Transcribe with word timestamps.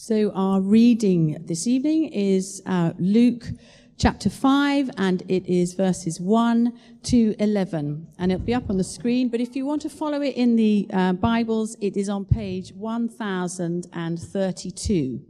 So, 0.00 0.30
our 0.32 0.60
reading 0.60 1.42
this 1.44 1.66
evening 1.66 2.04
is 2.12 2.62
uh, 2.66 2.92
Luke 3.00 3.48
chapter 3.96 4.30
5, 4.30 4.90
and 4.96 5.24
it 5.26 5.44
is 5.46 5.74
verses 5.74 6.20
1 6.20 6.72
to 7.02 7.34
11. 7.40 8.06
And 8.16 8.30
it'll 8.30 8.44
be 8.44 8.54
up 8.54 8.70
on 8.70 8.76
the 8.76 8.84
screen, 8.84 9.28
but 9.28 9.40
if 9.40 9.56
you 9.56 9.66
want 9.66 9.82
to 9.82 9.90
follow 9.90 10.22
it 10.22 10.36
in 10.36 10.54
the 10.54 10.88
uh, 10.92 11.14
Bibles, 11.14 11.76
it 11.80 11.96
is 11.96 12.08
on 12.08 12.24
page 12.24 12.72
1032. 12.74 15.20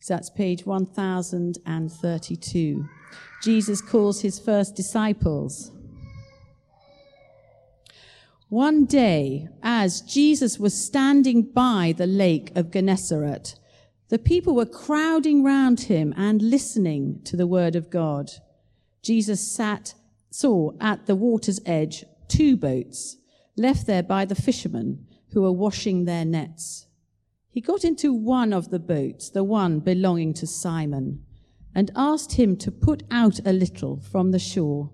So, 0.00 0.14
that's 0.14 0.28
page 0.28 0.66
1032. 0.66 2.88
Jesus 3.42 3.80
calls 3.80 4.20
his 4.20 4.38
first 4.38 4.76
disciples. 4.76 5.70
One 8.48 8.84
day, 8.84 9.48
as 9.60 10.00
Jesus 10.02 10.56
was 10.56 10.72
standing 10.72 11.42
by 11.42 11.92
the 11.96 12.06
lake 12.06 12.52
of 12.54 12.70
Gennesaret, 12.70 13.56
the 14.08 14.20
people 14.20 14.54
were 14.54 14.66
crowding 14.66 15.42
round 15.42 15.80
him 15.80 16.14
and 16.16 16.40
listening 16.40 17.22
to 17.24 17.36
the 17.36 17.46
word 17.48 17.74
of 17.74 17.90
God. 17.90 18.30
Jesus 19.02 19.40
sat, 19.50 19.94
saw 20.30 20.72
at 20.80 21.06
the 21.06 21.16
water's 21.16 21.60
edge 21.66 22.04
two 22.28 22.56
boats 22.56 23.16
left 23.56 23.88
there 23.88 24.04
by 24.04 24.24
the 24.24 24.36
fishermen 24.36 25.08
who 25.32 25.42
were 25.42 25.50
washing 25.50 26.04
their 26.04 26.24
nets. 26.24 26.86
He 27.50 27.60
got 27.60 27.84
into 27.84 28.12
one 28.12 28.52
of 28.52 28.70
the 28.70 28.78
boats, 28.78 29.28
the 29.28 29.42
one 29.42 29.80
belonging 29.80 30.34
to 30.34 30.46
Simon, 30.46 31.24
and 31.74 31.90
asked 31.96 32.34
him 32.34 32.56
to 32.58 32.70
put 32.70 33.02
out 33.10 33.40
a 33.44 33.52
little 33.52 33.98
from 33.98 34.30
the 34.30 34.38
shore. 34.38 34.92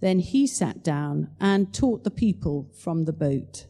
Then 0.00 0.18
he 0.18 0.46
sat 0.46 0.82
down 0.82 1.30
and 1.38 1.74
taught 1.74 2.04
the 2.04 2.10
people 2.10 2.70
from 2.82 3.04
the 3.04 3.12
boat. 3.12 3.66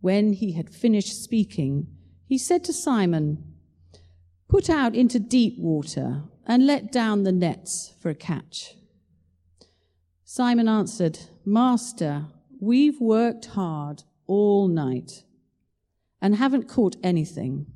When 0.00 0.32
he 0.32 0.52
had 0.52 0.68
finished 0.68 1.22
speaking, 1.22 1.86
he 2.26 2.38
said 2.38 2.64
to 2.64 2.72
Simon, 2.72 3.54
Put 4.48 4.68
out 4.68 4.94
into 4.94 5.18
deep 5.18 5.58
water 5.58 6.24
and 6.46 6.66
let 6.66 6.92
down 6.92 7.22
the 7.22 7.32
nets 7.32 7.94
for 8.00 8.10
a 8.10 8.14
catch. 8.14 8.74
Simon 10.24 10.68
answered, 10.68 11.18
Master, 11.44 12.26
we've 12.60 13.00
worked 13.00 13.46
hard 13.46 14.02
all 14.26 14.68
night 14.68 15.24
and 16.20 16.36
haven't 16.36 16.68
caught 16.68 16.96
anything. 17.02 17.66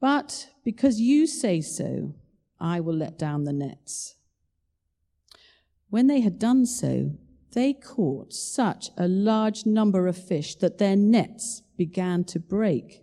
But 0.00 0.48
because 0.64 1.00
you 1.00 1.26
say 1.26 1.60
so, 1.60 2.14
I 2.60 2.80
will 2.80 2.94
let 2.94 3.18
down 3.18 3.44
the 3.44 3.52
nets. 3.52 4.14
When 5.90 6.06
they 6.06 6.20
had 6.20 6.38
done 6.38 6.66
so, 6.66 7.12
they 7.52 7.72
caught 7.72 8.32
such 8.32 8.90
a 8.96 9.08
large 9.08 9.64
number 9.64 10.06
of 10.06 10.16
fish 10.16 10.54
that 10.56 10.78
their 10.78 10.96
nets 10.96 11.62
began 11.76 12.24
to 12.24 12.38
break. 12.38 13.02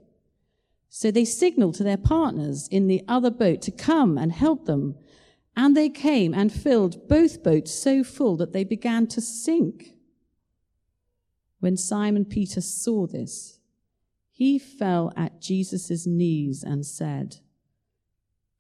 So 0.90 1.12
they 1.12 1.26
signaled 1.26 1.76
to 1.76 1.84
their 1.84 1.98
partners 1.98 2.68
in 2.70 2.88
the 2.88 3.04
other 3.08 3.32
boat 3.32 3.62
to 3.64 3.72
come 3.72 4.18
and 4.18 4.32
help 4.32 4.66
them. 4.66 4.96
And 5.58 5.76
they 5.76 5.90
came 5.90 6.34
and 6.34 6.54
filled 6.54 7.08
both 7.08 7.44
boats 7.44 7.74
so 7.74 8.04
full 8.04 8.38
that 8.38 8.54
they 8.54 8.64
began 8.64 9.08
to 9.08 9.22
sink. 9.22 9.96
When 11.60 11.78
Simon 11.78 12.26
Peter 12.26 12.62
saw 12.62 13.08
this, 13.08 13.60
he 14.30 14.60
fell 14.60 15.12
at 15.16 15.42
Jesus' 15.42 16.06
knees 16.06 16.62
and 16.64 16.86
said, 16.86 17.38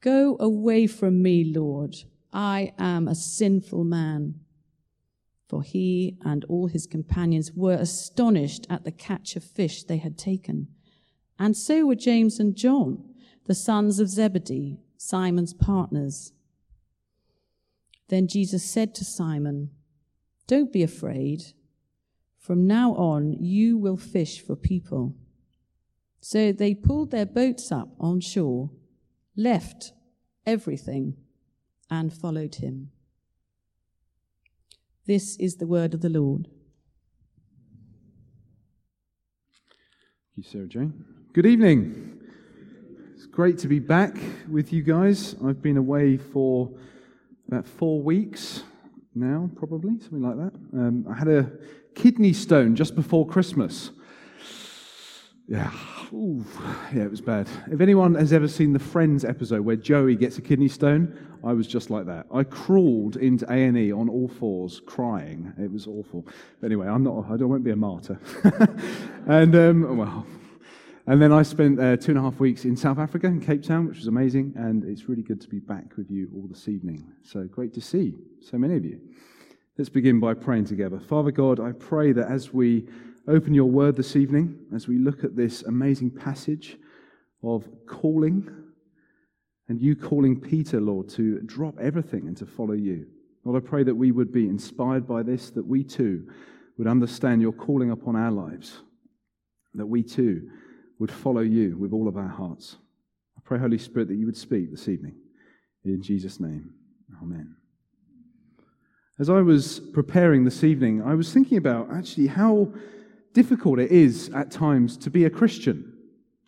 Go 0.02 0.38
away 0.40 0.88
from 0.88 1.22
me, 1.22 1.44
Lord. 1.44 1.96
I 2.36 2.74
am 2.78 3.08
a 3.08 3.16
sinful 3.16 3.86
man. 3.86 4.42
For 5.48 5.64
he 5.64 6.18
and 6.26 6.44
all 6.46 6.68
his 6.68 6.86
companions 6.86 7.54
were 7.54 7.76
astonished 7.76 8.68
at 8.70 8.84
the 8.84 8.92
catch 8.92 9.38
of 9.38 9.44
fish 9.44 9.84
they 9.84 9.98
had 9.98 10.18
taken. 10.18 10.68
And 11.40 11.56
so 11.56 11.86
were 11.86 11.96
James 11.96 12.40
and 12.40 12.56
John, 12.56 13.06
the 13.46 13.56
sons 13.56 14.00
of 14.00 14.10
Zebedee, 14.10 14.80
Simon's 14.98 15.54
partners. 15.54 16.34
Then 18.10 18.28
Jesus 18.28 18.64
said 18.66 18.94
to 18.96 19.06
Simon, 19.06 19.70
Don't 20.46 20.74
be 20.74 20.84
afraid. 20.84 21.54
From 22.38 22.68
now 22.68 22.96
on, 22.96 23.32
you 23.34 23.78
will 23.78 23.98
fish 23.98 24.42
for 24.42 24.58
people. 24.58 25.16
So 26.20 26.52
they 26.52 26.76
pulled 26.76 27.12
their 27.12 27.26
boats 27.26 27.72
up 27.72 27.90
on 28.00 28.20
shore, 28.20 28.72
left 29.38 29.94
everything 30.46 31.16
and 31.90 32.14
followed 32.14 32.56
him. 32.56 32.92
This 35.06 35.36
is 35.38 35.58
the 35.58 35.68
word 35.68 35.94
of 35.94 36.02
the 36.02 36.10
Lord. 36.10 36.48
Thank 40.36 40.38
you, 40.38 40.44
Sarah 40.44 40.68
Jane. 40.68 41.06
Good 41.34 41.46
evening. 41.46 42.20
It's 43.14 43.26
great 43.26 43.58
to 43.60 43.68
be 43.68 43.80
back 43.80 44.16
with 44.50 44.74
you 44.74 44.82
guys. 44.82 45.36
I've 45.46 45.62
been 45.62 45.78
away 45.78 46.18
for 46.18 46.72
about 47.48 47.68
four 47.68 48.02
weeks 48.02 48.64
now, 49.14 49.50
probably, 49.56 50.00
something 50.00 50.22
like 50.22 50.38
that. 50.38 50.54
Um, 50.78 51.06
I 51.10 51.14
had 51.14 51.28
a 51.28 51.52
kidney 51.94 52.34
stone 52.34 52.76
just 52.76 52.96
before 52.96 53.26
Christmas. 53.28 53.92
Yeah, 55.48 55.72
Ooh, 56.12 56.44
yeah, 56.94 57.04
it 57.04 57.12
was 57.12 57.22
bad. 57.22 57.48
If 57.72 57.82
anyone 57.82 58.16
has 58.16 58.34
ever 58.34 58.48
seen 58.48 58.74
the 58.74 58.80
Friends 58.80 59.24
episode 59.24 59.62
where 59.62 59.76
Joey 59.76 60.16
gets 60.16 60.38
a 60.38 60.42
kidney 60.42 60.68
stone, 60.68 61.18
I 61.44 61.54
was 61.54 61.68
just 61.68 61.90
like 61.90 62.06
that. 62.08 62.26
I 62.34 62.44
crawled 62.44 63.18
into 63.18 63.46
A 63.52 63.66
and 63.66 63.78
E 63.78 63.92
on 63.92 64.10
all 64.10 64.28
fours, 64.28 64.82
crying. 64.86 65.54
It 65.60 65.72
was 65.72 65.86
awful. 65.86 66.26
But 66.60 66.68
anyway, 66.68 66.88
I'm 66.88 67.04
not. 67.04 67.26
I 67.30 67.36
won't 67.36 67.64
be 67.64 67.72
a 67.72 67.76
martyr. 67.76 68.20
and 69.28 69.56
um, 69.56 69.98
well, 69.98 70.26
and 71.06 71.22
then 71.22 71.32
I 71.32 71.44
spent 71.44 71.80
uh, 71.80 71.98
two 71.98 72.12
and 72.12 72.18
a 72.18 72.22
half 72.22 72.40
weeks 72.40 72.66
in 72.66 72.76
South 72.76 72.98
Africa, 72.98 73.28
in 73.28 73.40
Cape 73.40 73.62
Town, 73.62 73.88
which 73.88 73.98
was 73.98 74.08
amazing. 74.08 74.54
And 74.56 74.84
it's 74.84 75.08
really 75.08 75.24
good 75.24 75.42
to 75.42 75.48
be 75.48 75.60
back 75.60 75.96
with 75.98 76.10
you 76.10 76.30
all 76.36 76.48
this 76.48 76.68
evening. 76.68 77.12
So 77.22 77.44
great 77.44 77.74
to 77.76 77.82
see 77.82 78.14
so 78.42 78.58
many 78.58 78.78
of 78.78 78.86
you. 78.86 79.00
Let's 79.78 79.90
begin 79.90 80.20
by 80.20 80.34
praying 80.34 80.66
together. 80.66 81.00
Father 81.00 81.32
God, 81.32 81.60
I 81.60 81.74
pray 81.74 82.14
that 82.14 82.32
as 82.32 82.54
we 82.54 82.88
open 83.28 83.54
your 83.54 83.70
word 83.70 83.96
this 83.96 84.16
evening, 84.16 84.58
as 84.76 84.88
we 84.88 84.98
look 84.98 85.24
at 85.24 85.36
this 85.36 85.64
amazing 85.64 86.12
passage 86.12 86.78
of 87.44 87.68
calling, 87.88 88.48
and 89.68 89.82
you 89.82 89.96
calling 89.96 90.40
Peter, 90.40 90.80
Lord, 90.80 91.10
to 91.10 91.40
drop 91.42 91.80
everything 91.80 92.28
and 92.28 92.38
to 92.38 92.46
follow 92.46 92.74
you. 92.74 93.08
Lord, 93.44 93.64
I 93.64 93.68
pray 93.68 93.84
that 93.84 93.96
we 93.96 94.12
would 94.12 94.32
be 94.32 94.48
inspired 94.48 95.08
by 95.08 95.24
this, 95.24 95.50
that 95.52 95.66
we 95.66 95.84
too 95.84 96.28
would 96.78 96.88
understand 96.88 97.42
your 97.42 97.52
calling 97.52 97.92
upon 97.92 98.16
our 98.16 98.32
lives, 98.32 98.82
that 99.74 99.86
we 99.86 100.04
too 100.04 100.50
would 101.00 101.12
follow 101.12 101.42
you 101.42 101.78
with 101.78 101.94
all 101.94 102.08
of 102.08 102.18
our 102.18 102.28
hearts. 102.28 102.78
I 103.38 103.42
pray, 103.44 103.60
Holy 103.60 103.78
Spirit, 103.78 104.08
that 104.10 104.16
you 104.16 104.26
would 104.26 104.38
speak 104.38 104.72
this 104.72 104.88
evening. 104.88 105.16
In 105.84 106.02
Jesus' 106.02 106.40
name, 106.40 106.72
amen. 107.22 107.56
As 109.20 109.30
I 109.30 109.42
was 109.42 109.80
preparing 109.80 110.44
this 110.44 110.64
evening, 110.64 111.02
I 111.02 111.16
was 111.16 111.32
thinking 111.34 111.58
about 111.58 111.90
actually 111.92 112.28
how 112.28 112.74
difficult 113.36 113.80
it 113.80 113.92
is 113.92 114.30
at 114.34 114.50
times 114.50 114.96
to 114.96 115.12
be 115.12 115.26
a 115.26 115.30
Christian. 115.30 115.94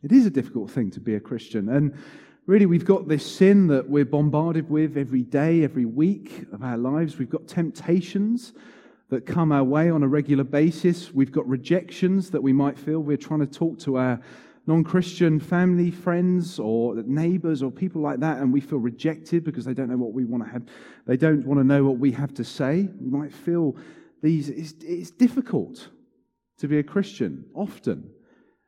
It 0.03 0.14
is 0.14 0.25
a 0.25 0.30
difficult 0.30 0.72
thing 0.72 0.90
to 0.92 1.02
be 1.02 1.16
a 1.16 1.20
Christian. 1.20 1.68
And 1.68 1.94
really, 2.46 2.66
we've 2.66 2.86
got 2.86 3.09
this 3.09 3.30
sin 3.30 3.68
that 3.68 3.88
we're 3.90 4.06
bombarded 4.06 4.70
with 4.70 4.98
every 4.98 5.22
day, 5.22 5.66
every 5.66 5.86
week 5.86 6.46
of 6.53 6.64
our 6.64 6.78
lives. 6.78 7.18
We've 7.18 7.30
got 7.30 7.46
temptations 7.46 8.53
that 9.09 9.25
come 9.25 9.52
our 9.52 9.66
way 9.66 9.90
on 9.90 10.02
a 10.02 10.08
regular 10.08 10.46
basis. 10.46 11.14
We've 11.14 11.31
got 11.31 11.46
rejections 11.46 12.31
that 12.31 12.42
we 12.42 12.53
might 12.53 12.80
feel. 12.80 13.00
We're 13.00 13.18
trying 13.18 13.42
to 13.42 13.48
talk 13.48 13.78
to 13.80 13.98
our 13.98 14.22
non 14.66 14.86
Christian 14.86 15.42
family, 15.42 15.92
friends, 15.92 16.58
or 16.58 16.96
neighbors, 17.06 17.62
or 17.62 17.69
people 17.69 18.02
like 18.02 18.22
that, 18.22 18.38
and 18.38 18.54
we 18.54 18.62
feel 18.62 18.80
rejected 18.80 19.44
because 19.44 19.66
they 19.66 19.74
don't 19.74 19.90
know 19.90 19.98
what 19.98 20.14
we 20.14 20.24
want 20.24 20.46
to 20.46 20.50
have. 20.50 20.64
They 21.06 21.18
don't 21.18 21.46
want 21.46 21.59
to 21.59 21.66
know 21.66 21.84
what 21.84 21.98
we 22.00 22.14
have 22.14 22.34
to 22.36 22.46
say. 22.46 22.88
We 23.02 23.09
might 23.09 23.34
feel 23.34 23.75
these, 24.22 24.48
it's, 24.48 24.74
it's 24.81 25.12
difficult 25.12 25.90
to 26.57 26.68
be 26.68 26.79
a 26.79 26.84
Christian 26.84 27.45
often. 27.53 28.09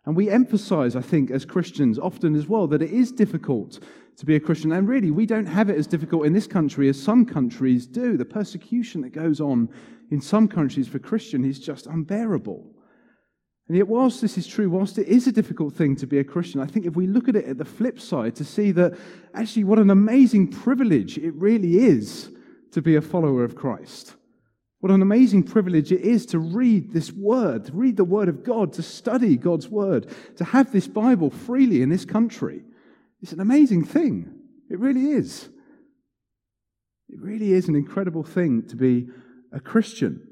And 0.05 0.15
we 0.15 0.29
emphasize, 0.29 0.95
I 0.95 1.01
think, 1.01 1.29
as 1.29 1.45
Christians 1.45 1.99
often 1.99 2.35
as 2.35 2.47
well, 2.47 2.67
that 2.67 2.81
it 2.81 2.91
is 2.91 3.11
difficult 3.11 3.79
to 4.17 4.25
be 4.25 4.35
a 4.35 4.39
Christian. 4.39 4.71
And 4.71 4.87
really, 4.87 5.11
we 5.11 5.25
don't 5.25 5.45
have 5.45 5.69
it 5.69 5.77
as 5.77 5.87
difficult 5.87 6.25
in 6.25 6.33
this 6.33 6.47
country 6.47 6.89
as 6.89 7.01
some 7.01 7.25
countries 7.25 7.85
do. 7.85 8.17
The 8.17 8.25
persecution 8.25 9.01
that 9.01 9.11
goes 9.11 9.39
on 9.39 9.69
in 10.11 10.21
some 10.21 10.47
countries 10.47 10.87
for 10.87 10.99
Christian 10.99 11.45
is 11.45 11.59
just 11.59 11.87
unbearable. 11.87 12.75
And 13.67 13.77
yet, 13.77 13.87
whilst 13.87 14.21
this 14.21 14.35
is 14.35 14.47
true, 14.47 14.69
whilst 14.69 14.97
it 14.97 15.07
is 15.07 15.27
a 15.27 15.31
difficult 15.31 15.75
thing 15.75 15.95
to 15.97 16.07
be 16.07 16.17
a 16.17 16.23
Christian, 16.23 16.59
I 16.59 16.65
think 16.65 16.87
if 16.87 16.95
we 16.95 17.05
look 17.05 17.29
at 17.29 17.35
it 17.35 17.45
at 17.45 17.59
the 17.59 17.65
flip 17.65 17.99
side 17.99 18.35
to 18.37 18.43
see 18.43 18.71
that 18.71 18.97
actually 19.35 19.63
what 19.63 19.77
an 19.77 19.91
amazing 19.91 20.47
privilege 20.47 21.19
it 21.19 21.35
really 21.35 21.77
is 21.77 22.31
to 22.71 22.81
be 22.81 22.95
a 22.95 23.01
follower 23.01 23.43
of 23.43 23.55
Christ. 23.55 24.15
What 24.79 24.91
an 24.91 25.01
amazing 25.01 25.43
privilege 25.43 25.91
it 25.91 26.01
is 26.01 26.25
to 26.27 26.39
read 26.39 26.93
this 26.93 27.11
word, 27.11 27.65
to 27.65 27.73
read 27.73 27.97
the 27.97 28.05
word 28.05 28.29
of 28.29 28.43
God, 28.43 28.73
to 28.73 28.81
study 28.81 29.35
God's 29.35 29.67
word, 29.67 30.07
to 30.37 30.45
have 30.45 30.71
this 30.71 30.87
Bible 30.87 31.29
freely 31.29 31.81
in 31.81 31.89
this 31.89 32.05
country. 32.05 32.63
It's 33.21 33.33
an 33.33 33.41
amazing 33.41 33.83
thing. 33.83 34.33
It 34.69 34.79
really 34.79 35.11
is. 35.11 35.49
It 37.09 37.19
really 37.19 37.51
is 37.51 37.67
an 37.67 37.75
incredible 37.75 38.23
thing 38.23 38.67
to 38.67 38.77
be 38.77 39.09
a 39.51 39.59
Christian. 39.59 40.25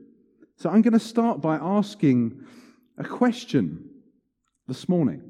So 0.55 0.69
I'm 0.69 0.81
going 0.81 0.93
to 0.93 0.99
start 0.99 1.41
by 1.41 1.57
asking 1.57 2.45
a 2.97 3.03
question 3.03 3.89
this 4.67 4.87
morning. 4.87 5.21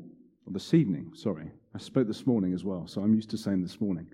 or 0.46 0.54
this 0.54 0.74
evening, 0.74 1.14
sorry. 1.16 1.52
I 1.74 1.80
spoke 1.80 2.08
this 2.08 2.28
morning 2.28 2.54
as 2.54 2.64
well, 2.64 2.86
so 2.88 3.02
I'm 3.02 3.16
used 3.16 3.32
to 3.32 3.38
saying 3.38 3.64
this 3.64 3.82
morning. 3.82 4.08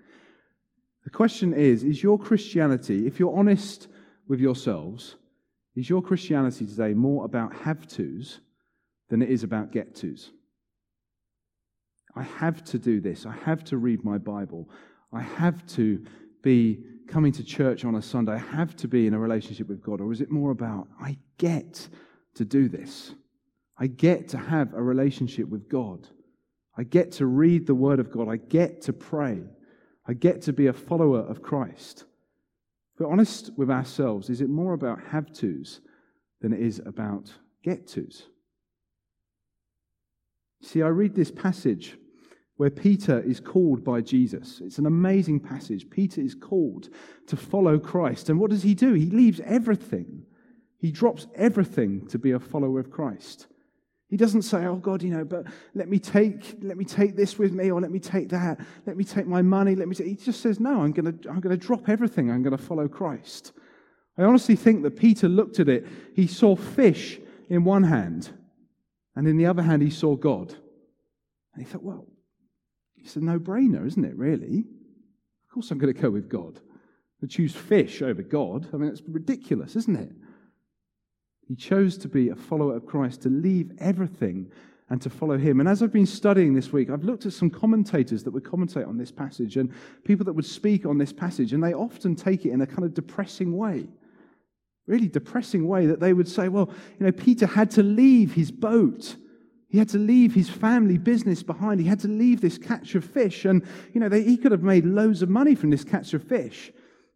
The 1.04 1.10
question 1.10 1.52
is 1.52 1.84
Is 1.84 2.02
your 2.02 2.18
Christianity, 2.18 3.06
if 3.06 3.18
you're 3.18 3.36
honest 3.36 3.88
with 4.28 4.40
yourselves, 4.40 5.16
is 5.76 5.88
your 5.88 6.02
Christianity 6.02 6.66
today 6.66 6.94
more 6.94 7.24
about 7.24 7.54
have 7.54 7.86
tos 7.86 8.40
than 9.10 9.22
it 9.22 9.30
is 9.30 9.42
about 9.42 9.72
get 9.72 9.94
tos? 9.94 10.30
I 12.16 12.22
have 12.22 12.62
to 12.64 12.78
do 12.78 13.00
this. 13.00 13.26
I 13.26 13.32
have 13.44 13.64
to 13.64 13.76
read 13.76 14.04
my 14.04 14.18
Bible. 14.18 14.70
I 15.12 15.20
have 15.20 15.66
to 15.68 16.04
be 16.42 16.78
coming 17.08 17.32
to 17.32 17.44
church 17.44 17.84
on 17.84 17.96
a 17.96 18.02
Sunday. 18.02 18.32
I 18.32 18.38
have 18.38 18.76
to 18.76 18.88
be 18.88 19.06
in 19.06 19.14
a 19.14 19.18
relationship 19.18 19.68
with 19.68 19.82
God. 19.82 20.00
Or 20.00 20.12
is 20.12 20.20
it 20.20 20.30
more 20.30 20.52
about, 20.52 20.88
I 21.00 21.18
get 21.38 21.88
to 22.34 22.44
do 22.44 22.68
this? 22.68 23.14
I 23.76 23.88
get 23.88 24.28
to 24.28 24.38
have 24.38 24.72
a 24.74 24.82
relationship 24.82 25.48
with 25.48 25.68
God. 25.68 26.06
I 26.76 26.84
get 26.84 27.12
to 27.12 27.26
read 27.26 27.66
the 27.66 27.74
Word 27.74 27.98
of 27.98 28.10
God. 28.10 28.28
I 28.28 28.36
get 28.36 28.82
to 28.82 28.92
pray. 28.92 29.42
I 30.06 30.12
get 30.12 30.42
to 30.42 30.52
be 30.52 30.68
a 30.68 30.72
follower 30.72 31.20
of 31.20 31.42
Christ. 31.42 32.04
If 32.94 33.00
we're 33.00 33.10
honest 33.10 33.50
with 33.56 33.70
ourselves, 33.70 34.30
is 34.30 34.40
it 34.40 34.48
more 34.48 34.72
about 34.72 35.02
have 35.10 35.32
tos 35.32 35.80
than 36.40 36.52
it 36.52 36.60
is 36.60 36.80
about 36.86 37.32
get 37.62 37.88
tos? 37.88 38.24
See, 40.62 40.80
I 40.80 40.88
read 40.88 41.14
this 41.14 41.30
passage 41.30 41.98
where 42.56 42.70
Peter 42.70 43.20
is 43.20 43.40
called 43.40 43.82
by 43.82 44.00
Jesus. 44.00 44.60
It's 44.64 44.78
an 44.78 44.86
amazing 44.86 45.40
passage. 45.40 45.90
Peter 45.90 46.20
is 46.20 46.36
called 46.36 46.88
to 47.26 47.36
follow 47.36 47.80
Christ. 47.80 48.30
And 48.30 48.38
what 48.38 48.50
does 48.50 48.62
he 48.62 48.74
do? 48.74 48.94
He 48.94 49.10
leaves 49.10 49.40
everything. 49.44 50.24
He 50.78 50.92
drops 50.92 51.26
everything 51.34 52.06
to 52.08 52.18
be 52.18 52.30
a 52.30 52.38
follower 52.38 52.78
of 52.78 52.92
Christ. 52.92 53.48
He 54.14 54.18
doesn't 54.18 54.42
say, 54.42 54.64
"Oh 54.64 54.76
God, 54.76 55.02
you 55.02 55.10
know, 55.10 55.24
but 55.24 55.44
let 55.74 55.88
me 55.88 55.98
take 55.98 56.58
let 56.62 56.76
me 56.76 56.84
take 56.84 57.16
this 57.16 57.36
with 57.36 57.52
me 57.52 57.72
or 57.72 57.80
let 57.80 57.90
me 57.90 57.98
take 57.98 58.28
that. 58.28 58.60
Let 58.86 58.96
me 58.96 59.02
take 59.02 59.26
my 59.26 59.42
money, 59.42 59.74
let 59.74 59.88
me 59.88 59.96
take... 59.96 60.06
He 60.06 60.14
just 60.14 60.40
says, 60.40 60.60
"No, 60.60 60.82
I'm 60.82 60.92
to 60.92 61.28
I'm 61.28 61.40
to 61.42 61.56
drop 61.56 61.88
everything. 61.88 62.30
I'm 62.30 62.44
to 62.44 62.56
follow 62.56 62.86
Christ." 62.86 63.50
I 64.16 64.22
honestly 64.22 64.54
think 64.54 64.84
that 64.84 64.92
Peter 64.92 65.28
looked 65.28 65.58
at 65.58 65.68
it. 65.68 65.84
He 66.14 66.28
saw 66.28 66.54
fish 66.54 67.18
in 67.48 67.64
one 67.64 67.82
hand, 67.82 68.30
and 69.16 69.26
in 69.26 69.36
the 69.36 69.46
other 69.46 69.62
hand 69.62 69.82
he 69.82 69.90
saw 69.90 70.14
God. 70.14 70.54
And 71.52 71.64
he 71.64 71.64
thought, 71.64 71.82
"Well, 71.82 72.06
it's 72.98 73.16
a 73.16 73.20
no 73.20 73.40
brainer, 73.40 73.84
isn't 73.84 74.04
it, 74.04 74.16
really? 74.16 74.60
Of 74.60 75.52
course 75.52 75.72
I'm 75.72 75.80
to 75.80 75.92
go 75.92 76.08
with 76.08 76.28
God. 76.28 76.60
To 77.20 77.26
choose 77.26 77.52
fish 77.52 78.00
over 78.00 78.22
God, 78.22 78.68
I 78.72 78.76
mean, 78.76 78.90
it's 78.90 79.02
ridiculous, 79.08 79.74
isn't 79.74 79.96
it? 79.96 80.12
He 81.48 81.54
chose 81.54 81.98
to 81.98 82.08
be 82.08 82.28
a 82.28 82.34
follower 82.34 82.76
of 82.76 82.86
Christ, 82.86 83.22
to 83.22 83.28
leave 83.28 83.72
everything 83.78 84.50
and 84.90 85.00
to 85.02 85.10
follow 85.10 85.38
him. 85.38 85.60
And 85.60 85.68
as 85.68 85.82
I've 85.82 85.92
been 85.92 86.06
studying 86.06 86.54
this 86.54 86.72
week, 86.72 86.90
I've 86.90 87.04
looked 87.04 87.26
at 87.26 87.32
some 87.32 87.50
commentators 87.50 88.22
that 88.24 88.30
would 88.30 88.44
commentate 88.44 88.86
on 88.86 88.98
this 88.98 89.10
passage 89.10 89.56
and 89.56 89.72
people 90.04 90.24
that 90.26 90.32
would 90.32 90.44
speak 90.44 90.86
on 90.86 90.98
this 90.98 91.12
passage, 91.12 91.52
and 91.52 91.62
they 91.62 91.72
often 91.72 92.14
take 92.14 92.44
it 92.44 92.50
in 92.50 92.60
a 92.60 92.66
kind 92.66 92.84
of 92.84 92.94
depressing 92.94 93.56
way. 93.56 93.86
Really 94.86 95.08
depressing 95.08 95.66
way 95.66 95.86
that 95.86 96.00
they 96.00 96.12
would 96.12 96.28
say, 96.28 96.48
well, 96.48 96.70
you 96.98 97.06
know, 97.06 97.12
Peter 97.12 97.46
had 97.46 97.70
to 97.72 97.82
leave 97.82 98.34
his 98.34 98.50
boat 98.50 99.16
he 99.74 99.78
had 99.78 99.88
to 99.88 99.98
leave 99.98 100.32
his 100.32 100.48
family 100.48 100.98
business 100.98 101.42
behind. 101.42 101.80
He 101.80 101.86
had 101.88 101.98
to 101.98 102.08
leave 102.08 102.40
this 102.40 102.58
catch 102.58 102.94
of 102.94 103.04
fish. 103.04 103.44
And, 103.44 103.66
you 103.92 104.00
know, 104.00 104.08
they, 104.08 104.22
he 104.22 104.36
could 104.36 104.52
have 104.52 104.62
made 104.62 104.84
loads 104.84 105.20
of 105.20 105.28
money 105.28 105.56
from 105.56 105.70
this 105.70 105.82
catch 105.82 106.14
of 106.14 106.22
fish. 106.22 106.70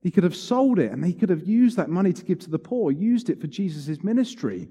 He 0.09 0.13
could 0.13 0.25
have 0.25 0.35
sold 0.35 0.79
it 0.79 0.91
and 0.91 1.05
he 1.05 1.13
could 1.13 1.29
have 1.29 1.47
used 1.47 1.77
that 1.77 1.91
money 1.91 2.15
to 2.15 2.25
give 2.25 2.39
to 2.39 2.49
the 2.49 2.59
poor, 2.59 2.91
used 2.91 3.29
it 3.29 3.43
for 3.43 3.47
Jesus' 3.47 4.03
ministry. 4.03 4.71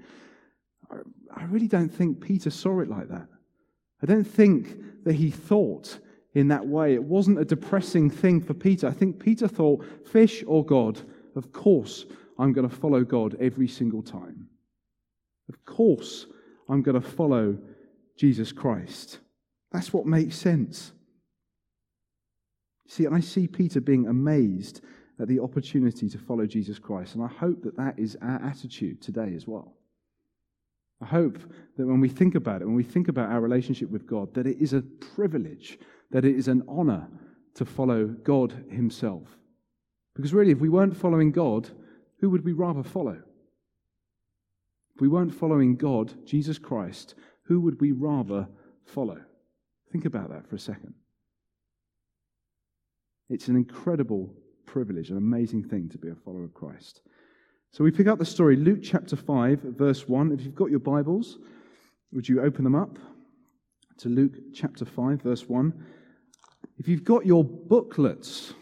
I 0.90 1.44
really 1.44 1.68
don't 1.68 1.94
think 1.94 2.22
Peter 2.22 2.50
saw 2.50 2.80
it 2.80 2.90
like 2.90 3.08
that. 3.10 3.28
I 4.02 4.08
don't 4.08 4.24
think 4.24 5.04
that 5.04 5.14
he 5.14 5.30
thought 5.30 6.00
in 6.34 6.48
that 6.48 6.66
way. 6.66 6.96
It 6.96 7.04
wasn't 7.04 7.38
a 7.38 7.46
depressing 7.46 8.10
thing 8.10 8.42
for 8.42 8.56
Peter. 8.56 8.88
I 8.88 8.92
think 8.94 9.20
Peter 9.20 9.48
thought, 9.48 9.86
fish 10.08 10.44
or 10.48 10.66
God, 10.66 11.00
of 11.36 11.54
course 11.54 12.06
I'm 12.40 12.52
going 12.52 12.68
to 12.68 12.76
follow 12.76 13.04
God 13.04 13.38
every 13.40 13.68
single 13.68 14.02
time. 14.02 14.48
Of 15.50 15.64
course 15.66 16.26
I'm 16.68 16.82
going 16.82 17.00
to 17.00 17.08
follow 17.08 17.60
Jesus 18.18 18.52
Christ. 18.52 19.20
That's 19.72 19.94
what 19.94 20.08
makes 20.08 20.36
sense. 20.36 20.94
See, 22.88 23.06
I 23.06 23.20
see 23.20 23.48
Peter 23.48 23.80
being 23.80 24.08
amazed 24.08 24.82
Uh, 25.20 25.26
the 25.26 25.40
opportunity 25.40 26.08
to 26.08 26.18
follow 26.20 26.46
Jesus 26.46 26.78
Christ, 26.78 27.16
and 27.16 27.24
I 27.24 27.28
hope 27.28 27.64
that 27.64 27.76
that 27.78 27.98
is 27.98 28.16
our 28.22 28.40
attitude 28.44 29.02
today 29.02 29.34
as 29.36 29.48
well. 29.48 29.74
I 31.02 31.06
hope 31.06 31.40
that 31.78 31.88
when 31.88 32.00
we 32.00 32.10
think 32.10 32.36
about 32.36 32.62
it, 32.62 32.66
when 32.66 32.76
we 32.76 32.84
think 32.84 33.08
about 33.08 33.32
our 33.32 33.42
relationship 33.42 33.90
with 33.90 34.06
God, 34.06 34.34
that 34.36 34.46
it 34.46 34.58
is 34.60 34.74
a 34.74 34.82
privilege, 35.16 35.80
that 36.12 36.26
it 36.26 36.36
is 36.36 36.48
an 36.48 36.64
honor 36.68 37.08
to 37.56 37.66
follow 37.66 38.06
God 38.06 38.66
Himself. 38.70 39.28
Because 40.16 40.34
really, 40.34 40.52
if 40.52 40.60
we 40.60 40.70
weren't 40.70 40.98
following 40.98 41.32
God, 41.32 41.70
who 42.20 42.30
would 42.30 42.46
we 42.46 42.54
rather 42.54 42.84
follow? 42.84 43.22
If 44.96 45.02
we 45.02 45.08
weren't 45.08 45.34
following 45.34 45.76
God, 45.76 46.26
Jesus 46.26 46.60
Christ, 46.60 47.16
who 47.44 47.60
would 47.62 47.80
we 47.82 47.92
rather 47.92 48.48
follow? 48.86 49.20
Think 49.92 50.06
about 50.06 50.30
that 50.30 50.48
for 50.48 50.56
a 50.56 50.60
second. 50.60 50.94
It's 53.30 53.48
an 53.48 53.56
incredible 53.56 54.34
privilege, 54.68 55.10
an 55.10 55.18
amazing 55.18 55.64
thing 55.64 55.90
to 55.90 55.98
be 55.98 56.10
a 56.10 56.16
follower 56.16 56.44
of 56.44 56.54
Christ. 56.54 57.02
So 57.72 57.84
we 57.84 57.92
pick 57.92 58.08
up 58.08 58.20
the 58.20 58.26
story, 58.26 58.56
Luke 58.56 58.80
chapter 58.84 59.16
5, 59.16 59.62
verse 59.62 60.08
1. 60.08 60.32
If 60.32 60.42
you've 60.42 60.56
got 60.56 60.70
your 60.70 60.80
Bibles, 60.80 61.40
would 62.12 62.30
you 62.30 62.42
open 62.42 62.64
them 62.64 62.76
up 62.76 63.00
to 63.98 64.10
Luke 64.10 64.34
chapter 64.54 64.86
5, 64.86 65.22
verse 65.22 65.50
1? 65.50 65.74
If 66.78 66.88
you've 66.88 67.04
got 67.04 67.26
your 67.26 67.44
booklets, 67.44 68.54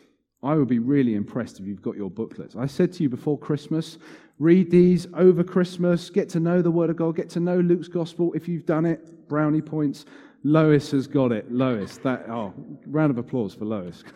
I 0.42 0.56
would 0.56 0.68
be 0.68 0.80
really 0.80 1.16
impressed 1.16 1.60
if 1.60 1.66
you've 1.66 1.82
got 1.82 1.98
your 1.98 2.10
booklets. 2.10 2.56
I 2.56 2.68
said 2.68 2.94
to 2.94 3.04
you 3.04 3.10
before 3.10 3.38
Christmas, 3.38 3.98
read 4.40 4.72
these 4.72 5.08
over 5.14 5.44
Christmas, 5.44 6.10
get 6.10 6.30
to 6.30 6.40
know 6.40 6.62
the 6.62 6.72
Word 6.72 6.90
of 6.90 6.96
God, 6.96 7.16
get 7.16 7.30
to 7.32 7.40
know 7.40 7.60
Luke's 7.60 7.88
Gospel. 7.88 8.32
If 8.34 8.48
you've 8.48 8.66
done 8.66 8.86
it, 8.86 9.28
brownie 9.28 9.62
points. 9.62 10.06
Lois 10.44 10.92
has 10.92 11.08
got 11.08 11.32
it. 11.32 11.52
Lois, 11.52 11.98
that 12.00 12.30
oh, 12.30 12.54
round 12.86 13.12
of 13.12 13.18
applause 13.18 13.56
for 13.56 13.66
Lois. 13.66 14.04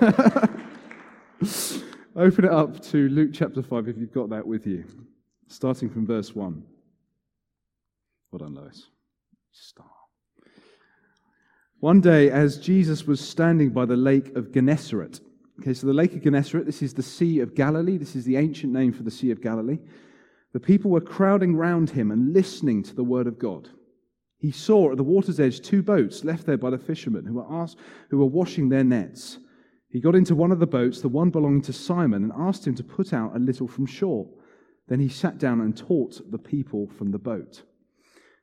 Open 2.16 2.44
it 2.44 2.50
up 2.50 2.82
to 2.84 3.08
Luke 3.08 3.30
chapter 3.32 3.62
5 3.62 3.88
if 3.88 3.98
you've 3.98 4.12
got 4.12 4.30
that 4.30 4.46
with 4.46 4.66
you, 4.66 4.84
starting 5.46 5.88
from 5.88 6.06
verse 6.06 6.34
1. 6.34 6.62
Well 8.30 8.38
done, 8.38 8.54
Lois. 8.54 8.88
Star. 9.52 9.86
One 11.80 12.00
day, 12.00 12.30
as 12.30 12.58
Jesus 12.58 13.06
was 13.06 13.20
standing 13.20 13.70
by 13.70 13.84
the 13.86 13.96
lake 13.96 14.34
of 14.36 14.52
Gennesaret, 14.52 15.20
Okay, 15.60 15.74
so 15.74 15.88
the 15.88 15.92
Lake 15.92 16.14
of 16.14 16.22
Gennesaret, 16.22 16.66
this 16.66 16.82
is 16.82 16.94
the 16.94 17.02
Sea 17.02 17.40
of 17.40 17.54
Galilee. 17.54 17.96
This 17.96 18.14
is 18.14 18.24
the 18.24 18.36
ancient 18.36 18.72
name 18.72 18.92
for 18.92 19.02
the 19.02 19.10
Sea 19.10 19.32
of 19.32 19.42
Galilee. 19.42 19.78
The 20.52 20.60
people 20.60 20.90
were 20.90 21.00
crowding 21.00 21.56
round 21.56 21.90
him 21.90 22.12
and 22.12 22.32
listening 22.32 22.82
to 22.84 22.94
the 22.94 23.02
word 23.02 23.26
of 23.26 23.38
God. 23.38 23.68
He 24.38 24.52
saw 24.52 24.92
at 24.92 24.96
the 24.96 25.02
water's 25.02 25.40
edge 25.40 25.60
two 25.60 25.82
boats 25.82 26.22
left 26.22 26.46
there 26.46 26.56
by 26.56 26.70
the 26.70 26.78
fishermen 26.78 27.26
who 27.26 27.34
were, 27.34 27.52
asked, 27.52 27.76
who 28.08 28.18
were 28.18 28.26
washing 28.26 28.68
their 28.68 28.84
nets. 28.84 29.38
He 29.90 30.00
got 30.00 30.14
into 30.14 30.34
one 30.34 30.52
of 30.52 30.60
the 30.60 30.66
boats, 30.66 31.00
the 31.00 31.08
one 31.08 31.30
belonging 31.30 31.62
to 31.62 31.72
Simon, 31.72 32.22
and 32.22 32.32
asked 32.36 32.66
him 32.66 32.74
to 32.74 32.84
put 32.84 33.12
out 33.12 33.34
a 33.34 33.38
little 33.38 33.66
from 33.66 33.86
shore. 33.86 34.28
Then 34.88 35.00
he 35.00 35.08
sat 35.08 35.38
down 35.38 35.60
and 35.60 35.76
taught 35.76 36.30
the 36.30 36.38
people 36.38 36.88
from 36.98 37.10
the 37.10 37.18
boat. 37.18 37.62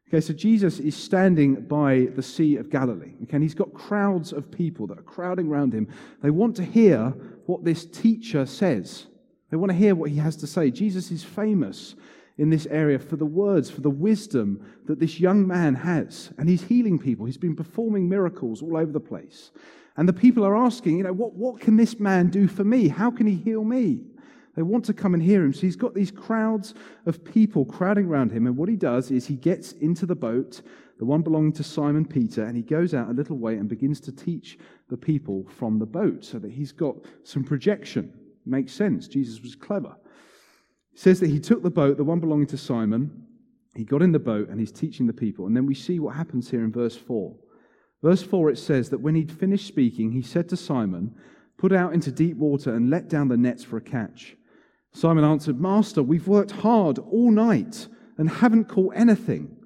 Okay, 0.07 0.21
so 0.21 0.33
Jesus 0.33 0.79
is 0.79 0.95
standing 0.95 1.61
by 1.67 2.07
the 2.15 2.21
Sea 2.21 2.57
of 2.57 2.69
Galilee. 2.69 3.13
Okay, 3.23 3.33
and 3.33 3.43
he's 3.43 3.55
got 3.55 3.73
crowds 3.73 4.31
of 4.31 4.51
people 4.51 4.85
that 4.87 4.99
are 4.99 5.03
crowding 5.03 5.47
around 5.47 5.73
him. 5.73 5.87
They 6.21 6.29
want 6.29 6.55
to 6.57 6.63
hear 6.63 7.09
what 7.47 7.63
this 7.63 7.85
teacher 7.85 8.45
says. 8.45 9.07
They 9.49 9.57
want 9.57 9.71
to 9.71 9.77
hear 9.77 9.95
what 9.95 10.11
he 10.11 10.17
has 10.17 10.35
to 10.37 10.47
say. 10.47 10.69
Jesus 10.69 11.11
is 11.11 11.23
famous 11.23 11.95
in 12.37 12.49
this 12.49 12.67
area 12.67 12.99
for 12.99 13.15
the 13.15 13.25
words, 13.25 13.69
for 13.69 13.81
the 13.81 13.89
wisdom 13.89 14.65
that 14.85 14.99
this 14.99 15.19
young 15.19 15.47
man 15.47 15.75
has. 15.75 16.31
And 16.37 16.49
he's 16.49 16.63
healing 16.63 16.99
people. 16.99 17.25
He's 17.25 17.37
been 17.37 17.55
performing 17.55 18.09
miracles 18.09 18.61
all 18.61 18.77
over 18.77 18.91
the 18.91 18.99
place. 18.99 19.51
And 19.97 20.09
the 20.09 20.13
people 20.13 20.43
are 20.43 20.57
asking, 20.57 20.97
you 20.97 21.03
know, 21.03 21.13
what, 21.13 21.33
what 21.33 21.61
can 21.61 21.77
this 21.77 21.99
man 21.99 22.29
do 22.29 22.47
for 22.47 22.65
me? 22.65 22.89
How 22.89 23.09
can 23.09 23.27
he 23.27 23.35
heal 23.35 23.63
me? 23.63 24.01
They 24.55 24.61
want 24.61 24.85
to 24.85 24.93
come 24.93 25.13
and 25.13 25.23
hear 25.23 25.43
him. 25.43 25.53
So 25.53 25.61
he's 25.61 25.75
got 25.75 25.93
these 25.93 26.11
crowds 26.11 26.73
of 27.05 27.23
people 27.23 27.65
crowding 27.65 28.05
around 28.05 28.31
him. 28.31 28.47
And 28.47 28.57
what 28.57 28.69
he 28.69 28.75
does 28.75 29.11
is 29.11 29.25
he 29.25 29.35
gets 29.35 29.73
into 29.73 30.05
the 30.05 30.15
boat, 30.15 30.61
the 30.97 31.05
one 31.05 31.21
belonging 31.21 31.53
to 31.53 31.63
Simon 31.63 32.05
Peter, 32.05 32.43
and 32.43 32.55
he 32.55 32.63
goes 32.63 32.93
out 32.93 33.09
a 33.09 33.13
little 33.13 33.37
way 33.37 33.55
and 33.55 33.67
begins 33.67 33.99
to 34.01 34.11
teach 34.11 34.57
the 34.89 34.97
people 34.97 35.45
from 35.57 35.77
the 35.79 35.85
boat 35.85 36.23
so 36.23 36.39
that 36.39 36.51
he's 36.51 36.71
got 36.71 36.95
some 37.23 37.43
projection. 37.43 38.13
Makes 38.45 38.73
sense. 38.73 39.07
Jesus 39.07 39.41
was 39.41 39.55
clever. 39.55 39.95
He 40.95 41.01
says 41.01 41.19
that 41.19 41.29
he 41.29 41.41
took 41.41 41.61
the 41.61 41.69
boat, 41.69 41.97
the 41.97 42.05
one 42.05 42.21
belonging 42.21 42.47
to 42.47 42.57
Simon, 42.57 43.25
he 43.75 43.83
got 43.83 44.01
in 44.01 44.13
the 44.13 44.19
boat 44.19 44.47
and 44.47 44.59
he's 44.59 44.71
teaching 44.71 45.05
the 45.05 45.13
people. 45.13 45.45
And 45.45 45.55
then 45.55 45.65
we 45.65 45.75
see 45.75 45.99
what 45.99 46.15
happens 46.15 46.49
here 46.49 46.63
in 46.63 46.71
verse 46.71 46.95
4. 46.95 47.35
Verse 48.01 48.23
4 48.23 48.51
it 48.51 48.57
says 48.57 48.89
that 48.89 49.01
when 49.01 49.15
he'd 49.15 49.31
finished 49.31 49.67
speaking, 49.67 50.13
he 50.13 50.21
said 50.21 50.47
to 50.49 50.57
Simon, 50.57 51.13
Put 51.57 51.73
out 51.73 51.93
into 51.93 52.11
deep 52.11 52.37
water 52.37 52.73
and 52.73 52.89
let 52.89 53.09
down 53.09 53.27
the 53.27 53.35
nets 53.35 53.63
for 53.63 53.75
a 53.77 53.81
catch. 53.81 54.37
Simon 54.93 55.25
answered, 55.25 55.59
Master, 55.59 56.01
we've 56.01 56.27
worked 56.27 56.51
hard 56.51 56.97
all 56.99 57.29
night 57.29 57.87
and 58.17 58.29
haven't 58.29 58.69
caught 58.69 58.95
anything. 58.95 59.57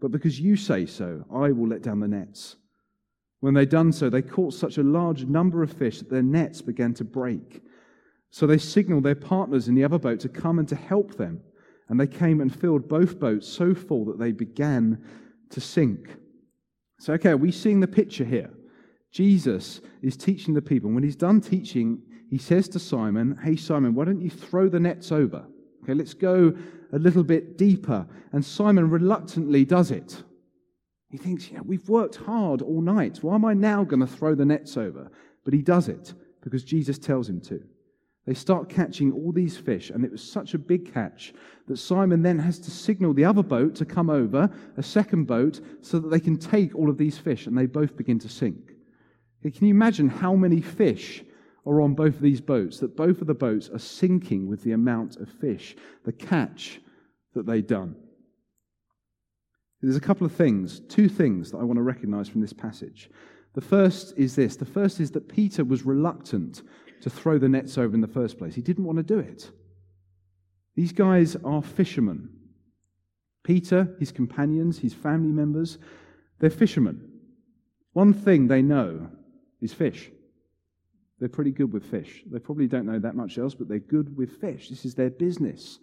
but 0.00 0.10
because 0.10 0.40
you 0.40 0.56
say 0.56 0.86
so, 0.86 1.26
I 1.30 1.52
will 1.52 1.68
let 1.68 1.82
down 1.82 2.00
the 2.00 2.08
nets. 2.08 2.56
When 3.40 3.52
they'd 3.52 3.68
done 3.68 3.92
so, 3.92 4.08
they 4.08 4.22
caught 4.22 4.54
such 4.54 4.78
a 4.78 4.82
large 4.82 5.26
number 5.26 5.62
of 5.62 5.72
fish 5.72 5.98
that 5.98 6.08
their 6.08 6.22
nets 6.22 6.62
began 6.62 6.94
to 6.94 7.04
break. 7.04 7.62
So 8.30 8.46
they 8.46 8.58
signaled 8.58 9.04
their 9.04 9.14
partners 9.14 9.68
in 9.68 9.74
the 9.74 9.84
other 9.84 9.98
boat 9.98 10.20
to 10.20 10.28
come 10.28 10.58
and 10.58 10.68
to 10.68 10.76
help 10.76 11.16
them. 11.16 11.40
And 11.88 11.98
they 11.98 12.06
came 12.06 12.40
and 12.40 12.54
filled 12.54 12.88
both 12.88 13.18
boats 13.18 13.48
so 13.48 13.74
full 13.74 14.04
that 14.06 14.18
they 14.18 14.32
began 14.32 15.04
to 15.50 15.60
sink. 15.60 16.08
So, 17.00 17.14
okay, 17.14 17.30
are 17.30 17.36
we 17.36 17.50
seeing 17.50 17.80
the 17.80 17.88
picture 17.88 18.24
here? 18.24 18.50
Jesus 19.10 19.80
is 20.02 20.16
teaching 20.16 20.54
the 20.54 20.62
people. 20.62 20.88
And 20.88 20.94
when 20.94 21.02
he's 21.02 21.16
done 21.16 21.40
teaching, 21.40 22.00
he 22.28 22.38
says 22.38 22.68
to 22.68 22.78
Simon, 22.78 23.36
Hey, 23.42 23.56
Simon, 23.56 23.94
why 23.94 24.04
don't 24.04 24.20
you 24.20 24.30
throw 24.30 24.68
the 24.68 24.78
nets 24.78 25.10
over? 25.10 25.44
Okay, 25.82 25.94
let's 25.94 26.14
go 26.14 26.54
a 26.92 26.98
little 26.98 27.24
bit 27.24 27.58
deeper. 27.58 28.06
And 28.32 28.44
Simon 28.44 28.90
reluctantly 28.90 29.64
does 29.64 29.90
it. 29.90 30.22
He 31.10 31.18
thinks, 31.18 31.50
yeah, 31.50 31.60
we've 31.60 31.88
worked 31.88 32.16
hard 32.16 32.62
all 32.62 32.80
night. 32.80 33.18
Why 33.22 33.34
am 33.34 33.44
I 33.44 33.54
now 33.54 33.82
going 33.82 34.00
to 34.00 34.06
throw 34.06 34.36
the 34.36 34.44
nets 34.44 34.76
over? 34.76 35.10
But 35.44 35.54
he 35.54 35.62
does 35.62 35.88
it 35.88 36.14
because 36.42 36.62
Jesus 36.62 36.98
tells 36.98 37.28
him 37.28 37.40
to. 37.42 37.62
They 38.30 38.34
start 38.34 38.68
catching 38.68 39.10
all 39.10 39.32
these 39.32 39.56
fish, 39.56 39.90
and 39.90 40.04
it 40.04 40.12
was 40.12 40.22
such 40.22 40.54
a 40.54 40.58
big 40.58 40.94
catch 40.94 41.34
that 41.66 41.78
Simon 41.78 42.22
then 42.22 42.38
has 42.38 42.60
to 42.60 42.70
signal 42.70 43.12
the 43.12 43.24
other 43.24 43.42
boat 43.42 43.74
to 43.74 43.84
come 43.84 44.08
over, 44.08 44.48
a 44.76 44.82
second 44.84 45.24
boat, 45.24 45.60
so 45.80 45.98
that 45.98 46.10
they 46.10 46.20
can 46.20 46.36
take 46.36 46.72
all 46.76 46.88
of 46.88 46.96
these 46.96 47.18
fish, 47.18 47.48
and 47.48 47.58
they 47.58 47.66
both 47.66 47.96
begin 47.96 48.20
to 48.20 48.28
sink. 48.28 48.76
Can 49.42 49.66
you 49.66 49.74
imagine 49.74 50.08
how 50.08 50.36
many 50.36 50.60
fish 50.60 51.24
are 51.66 51.80
on 51.80 51.94
both 51.94 52.14
of 52.14 52.20
these 52.20 52.40
boats? 52.40 52.78
That 52.78 52.96
both 52.96 53.20
of 53.20 53.26
the 53.26 53.34
boats 53.34 53.68
are 53.68 53.80
sinking 53.80 54.46
with 54.46 54.62
the 54.62 54.74
amount 54.74 55.16
of 55.16 55.28
fish, 55.28 55.74
the 56.04 56.12
catch 56.12 56.80
that 57.34 57.46
they've 57.46 57.66
done. 57.66 57.96
There's 59.82 59.96
a 59.96 60.00
couple 60.00 60.26
of 60.26 60.32
things, 60.32 60.80
two 60.88 61.08
things 61.08 61.50
that 61.50 61.58
I 61.58 61.64
want 61.64 61.78
to 61.78 61.82
recognize 61.82 62.28
from 62.28 62.40
this 62.40 62.52
passage. 62.52 63.10
The 63.54 63.60
first 63.60 64.14
is 64.16 64.36
this 64.36 64.56
the 64.56 64.64
first 64.64 65.00
is 65.00 65.10
that 65.12 65.28
Peter 65.28 65.64
was 65.64 65.84
reluctant 65.84 66.62
to 67.00 67.10
throw 67.10 67.38
the 67.38 67.48
nets 67.48 67.78
over 67.78 67.94
in 67.94 68.00
the 68.00 68.06
first 68.06 68.38
place. 68.38 68.54
He 68.54 68.62
didn't 68.62 68.84
want 68.84 68.98
to 68.98 69.02
do 69.02 69.18
it. 69.18 69.50
These 70.76 70.92
guys 70.92 71.36
are 71.44 71.62
fishermen. 71.62 72.28
Peter, 73.42 73.96
his 73.98 74.12
companions, 74.12 74.78
his 74.78 74.94
family 74.94 75.32
members, 75.32 75.78
they're 76.38 76.50
fishermen. 76.50 77.10
One 77.92 78.12
thing 78.12 78.46
they 78.46 78.62
know 78.62 79.10
is 79.60 79.72
fish. 79.72 80.10
They're 81.18 81.28
pretty 81.28 81.50
good 81.50 81.72
with 81.72 81.84
fish. 81.84 82.22
They 82.26 82.38
probably 82.38 82.66
don't 82.66 82.86
know 82.86 82.98
that 82.98 83.16
much 83.16 83.38
else, 83.38 83.54
but 83.54 83.68
they're 83.68 83.78
good 83.78 84.16
with 84.16 84.40
fish. 84.40 84.68
This 84.68 84.84
is 84.84 84.94
their 84.94 85.10
business. 85.10 85.78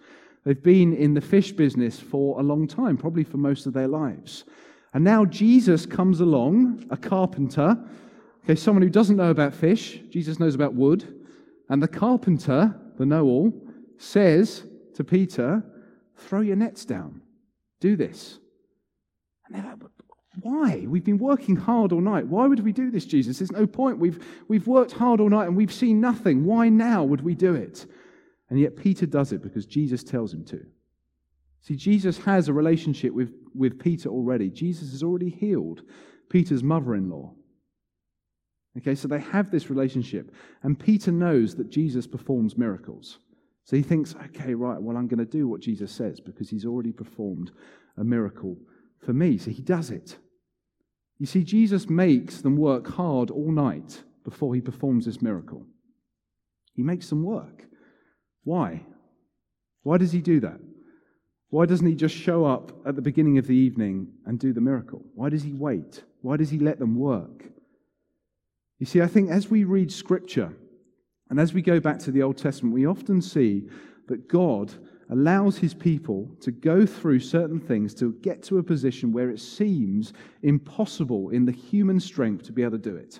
They've 0.47 0.63
been 0.63 0.95
in 0.95 1.13
the 1.13 1.19
fish 1.19 1.51
business 1.51 1.99
for 1.99 2.39
a 2.39 2.41
long 2.41 2.69
time, 2.69 2.95
probably 2.95 3.25
for 3.25 3.35
most 3.35 3.65
of 3.65 3.73
their 3.73 3.89
lives. 3.89 4.45
And 4.93 5.03
now 5.03 5.25
Jesus 5.25 5.85
comes 5.85 6.21
along, 6.21 6.85
a 6.89 6.95
carpenter, 6.95 7.75
okay, 8.45 8.55
someone 8.55 8.81
who 8.81 8.89
doesn't 8.89 9.17
know 9.17 9.29
about 9.29 9.53
fish. 9.53 9.99
Jesus 10.09 10.39
knows 10.39 10.55
about 10.55 10.73
wood. 10.73 11.03
And 11.67 11.83
the 11.83 11.87
carpenter, 11.89 12.79
the 12.97 13.05
know 13.05 13.25
all, 13.25 13.61
says 13.97 14.63
to 14.95 15.03
Peter, 15.03 15.65
Throw 16.15 16.39
your 16.39 16.55
nets 16.55 16.85
down. 16.85 17.23
Do 17.81 17.97
this. 17.97 18.39
And 19.47 19.55
they're 19.55 19.69
like, 19.69 19.81
why? 20.43 20.85
We've 20.87 21.03
been 21.03 21.17
working 21.17 21.57
hard 21.57 21.91
all 21.91 21.99
night. 21.99 22.25
Why 22.25 22.47
would 22.47 22.63
we 22.63 22.71
do 22.71 22.89
this, 22.89 23.03
Jesus? 23.03 23.39
There's 23.39 23.51
no 23.51 23.67
point. 23.67 23.99
We've, 23.99 24.25
we've 24.47 24.65
worked 24.65 24.93
hard 24.93 25.19
all 25.19 25.29
night 25.29 25.47
and 25.47 25.57
we've 25.57 25.73
seen 25.73 25.99
nothing. 25.99 26.45
Why 26.45 26.69
now 26.69 27.03
would 27.03 27.21
we 27.21 27.35
do 27.35 27.53
it? 27.53 27.85
And 28.49 28.59
yet 28.59 28.75
Peter 28.77 29.05
does 29.05 29.31
it 29.31 29.41
because 29.41 29.65
Jesus 29.65 30.03
tells 30.03 30.33
him 30.33 30.45
to. 30.45 30.65
See, 31.61 31.75
Jesus 31.75 32.17
has 32.19 32.47
a 32.47 32.53
relationship 32.53 33.13
with, 33.13 33.33
with 33.53 33.79
Peter 33.79 34.09
already. 34.09 34.49
Jesus 34.49 34.91
has 34.91 35.03
already 35.03 35.29
healed 35.29 35.81
Peter's 36.29 36.63
mother 36.63 36.95
in 36.95 37.09
law. 37.09 37.33
Okay, 38.77 38.95
so 38.95 39.07
they 39.07 39.19
have 39.19 39.49
this 39.49 39.69
relationship. 39.69 40.33
And 40.63 40.79
Peter 40.79 41.11
knows 41.11 41.55
that 41.55 41.69
Jesus 41.69 42.05
performs 42.07 42.57
miracles. 42.57 43.19
So 43.63 43.75
he 43.75 43.81
thinks, 43.81 44.15
okay, 44.27 44.53
right, 44.53 44.81
well, 44.81 44.95
I'm 44.95 45.07
going 45.07 45.19
to 45.19 45.25
do 45.25 45.47
what 45.47 45.61
Jesus 45.61 45.91
says 45.91 46.19
because 46.19 46.49
he's 46.49 46.65
already 46.65 46.93
performed 46.93 47.51
a 47.97 48.03
miracle 48.03 48.57
for 49.03 49.11
me. 49.11 49.37
So 49.37 49.51
he 49.51 49.61
does 49.61 49.89
it. 49.89 50.17
You 51.17 51.25
see, 51.25 51.43
Jesus 51.43 51.89
makes 51.89 52.41
them 52.41 52.55
work 52.55 52.87
hard 52.87 53.31
all 53.31 53.51
night 53.51 54.03
before 54.23 54.53
he 54.53 54.61
performs 54.61 55.05
this 55.05 55.21
miracle. 55.21 55.65
He 56.73 56.83
makes 56.83 57.09
them 57.09 57.23
work. 57.23 57.65
Why? 58.47 58.79
Why 59.83 59.97
does 59.97 60.13
he 60.13 60.21
do 60.21 60.39
that? 60.39 60.57
Why 61.49 61.65
doesn't 61.65 61.85
he 61.85 61.95
just 61.95 62.15
show 62.15 62.45
up 62.45 62.71
at 62.87 62.95
the 62.95 63.01
beginning 63.01 63.37
of 63.37 63.45
the 63.45 63.57
evening 63.57 64.07
and 64.25 64.39
do 64.39 64.53
the 64.53 64.61
miracle? 64.61 65.03
Why 65.15 65.27
does 65.27 65.43
he 65.43 65.51
wait? 65.51 66.05
Why 66.21 66.37
does 66.37 66.49
he 66.49 66.57
let 66.57 66.79
them 66.79 66.95
work? 66.95 67.43
You 68.79 68.85
see, 68.85 69.01
I 69.01 69.07
think 69.07 69.29
as 69.29 69.49
we 69.49 69.65
read 69.65 69.91
scripture 69.91 70.53
and 71.29 71.41
as 71.41 71.53
we 71.53 71.61
go 71.61 71.81
back 71.81 71.99
to 71.99 72.11
the 72.11 72.23
Old 72.23 72.37
Testament, 72.37 72.73
we 72.73 72.85
often 72.85 73.21
see 73.21 73.67
that 74.07 74.29
God 74.29 74.73
allows 75.09 75.57
his 75.57 75.73
people 75.73 76.31
to 76.39 76.51
go 76.51 76.85
through 76.85 77.19
certain 77.19 77.59
things 77.59 77.93
to 77.95 78.13
get 78.21 78.43
to 78.43 78.59
a 78.59 78.63
position 78.63 79.11
where 79.11 79.29
it 79.29 79.41
seems 79.41 80.13
impossible 80.41 81.31
in 81.31 81.45
the 81.45 81.51
human 81.51 81.99
strength 81.99 82.45
to 82.45 82.53
be 82.53 82.63
able 82.63 82.77
to 82.77 82.89
do 82.89 82.95
it. 82.95 83.19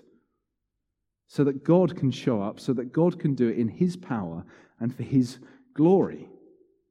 So 1.27 1.43
that 1.43 1.63
God 1.63 1.95
can 1.97 2.09
show 2.09 2.41
up, 2.41 2.59
so 2.59 2.73
that 2.73 2.93
God 2.93 3.19
can 3.19 3.35
do 3.35 3.49
it 3.49 3.57
in 3.57 3.67
his 3.67 3.97
power 3.97 4.45
and 4.79 4.95
for 4.95 5.03
his 5.03 5.39
glory. 5.73 6.29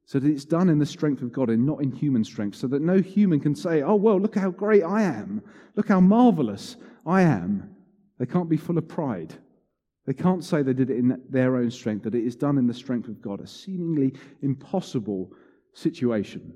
So 0.05 0.19
that 0.19 0.31
it's 0.31 0.45
done 0.45 0.69
in 0.69 0.79
the 0.79 0.87
strength 0.87 1.23
of 1.23 1.33
God 1.33 1.51
and 1.51 1.67
not 1.67 1.83
in 1.83 1.91
human 1.91 2.23
strength. 2.23 2.57
So 2.57 2.67
that 2.69 2.83
no 2.83 2.99
human 2.99 3.41
can 3.41 3.55
say, 3.55 3.83
oh, 3.83 3.97
well, 3.97 4.21
look 4.21 4.37
how 4.37 4.51
great 4.51 4.85
I 4.85 5.03
am. 5.03 5.43
Look 5.75 5.89
how 5.89 6.01
marvelous 6.01 6.77
I 7.05 7.23
am. 7.23 7.75
They 8.19 8.27
can't 8.27 8.49
be 8.49 8.57
full 8.57 8.79
of 8.79 8.87
pride. 8.87 9.35
They 10.07 10.15
can't 10.15 10.45
say 10.45 10.63
they 10.63 10.73
did 10.73 10.91
it 10.91 10.99
in 10.99 11.21
their 11.29 11.57
own 11.57 11.71
strength, 11.71 12.05
that 12.05 12.15
it 12.15 12.25
is 12.25 12.37
done 12.37 12.59
in 12.59 12.67
the 12.67 12.75
strength 12.75 13.09
of 13.09 13.21
God, 13.21 13.41
a 13.41 13.47
seemingly 13.47 14.15
impossible 14.43 15.33
situation. 15.73 16.55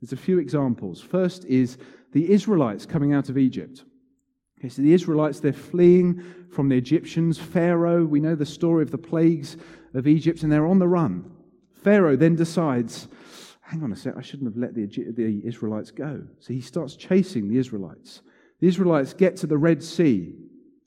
There's 0.00 0.12
a 0.12 0.16
few 0.16 0.38
examples. 0.38 1.00
First 1.00 1.44
is 1.44 1.78
the 2.12 2.30
Israelites 2.30 2.86
coming 2.86 3.12
out 3.12 3.28
of 3.28 3.38
Egypt. 3.38 3.84
Okay, 4.58 4.68
so 4.68 4.82
the 4.82 4.92
Israelites, 4.92 5.40
they're 5.40 5.52
fleeing 5.52 6.22
from 6.50 6.68
the 6.68 6.76
Egyptians. 6.76 7.38
Pharaoh, 7.38 8.04
we 8.04 8.20
know 8.20 8.34
the 8.34 8.46
story 8.46 8.82
of 8.82 8.90
the 8.90 8.98
plagues 8.98 9.56
of 9.94 10.06
Egypt, 10.06 10.42
and 10.42 10.50
they're 10.50 10.66
on 10.66 10.78
the 10.78 10.88
run. 10.88 11.30
Pharaoh 11.74 12.16
then 12.16 12.34
decides, 12.34 13.08
hang 13.60 13.82
on 13.82 13.92
a 13.92 13.96
sec, 13.96 14.14
I 14.16 14.22
shouldn't 14.22 14.52
have 14.52 14.60
let 14.60 14.74
the, 14.74 14.86
the 14.86 15.42
Israelites 15.44 15.92
go. 15.92 16.22
So 16.40 16.52
he 16.52 16.60
starts 16.60 16.96
chasing 16.96 17.48
the 17.48 17.58
Israelites. 17.58 18.22
The 18.60 18.66
Israelites 18.66 19.14
get 19.14 19.36
to 19.36 19.46
the 19.46 19.58
Red 19.58 19.82
Sea, 19.82 20.34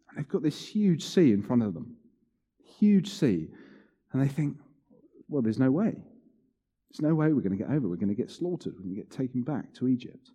and 0.09 0.17
they've 0.17 0.27
got 0.27 0.43
this 0.43 0.67
huge 0.67 1.05
sea 1.05 1.31
in 1.31 1.41
front 1.41 1.63
of 1.63 1.73
them 1.73 1.95
huge 2.81 3.09
sea. 3.09 3.47
And 4.11 4.21
they 4.21 4.27
think, 4.27 4.57
well, 5.29 5.41
there's 5.41 5.59
no 5.59 5.71
way. 5.71 5.93
There's 5.93 7.01
no 7.01 7.15
way 7.15 7.31
we're 7.31 7.41
going 7.41 7.57
to 7.57 7.63
get 7.63 7.69
over. 7.69 7.87
We're 7.87 7.95
going 7.95 8.09
to 8.09 8.15
get 8.15 8.31
slaughtered. 8.31 8.73
We're 8.73 8.83
going 8.83 8.95
to 8.95 9.01
get 9.01 9.11
taken 9.11 9.43
back 9.43 9.73
to 9.75 9.87
Egypt. 9.87 10.31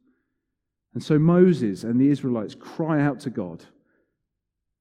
And 0.97 1.05
so 1.05 1.19
Moses 1.19 1.85
and 1.85 2.01
the 2.01 2.09
Israelites 2.09 2.55
cry 2.55 3.03
out 3.03 3.21
to 3.21 3.29
God. 3.29 3.63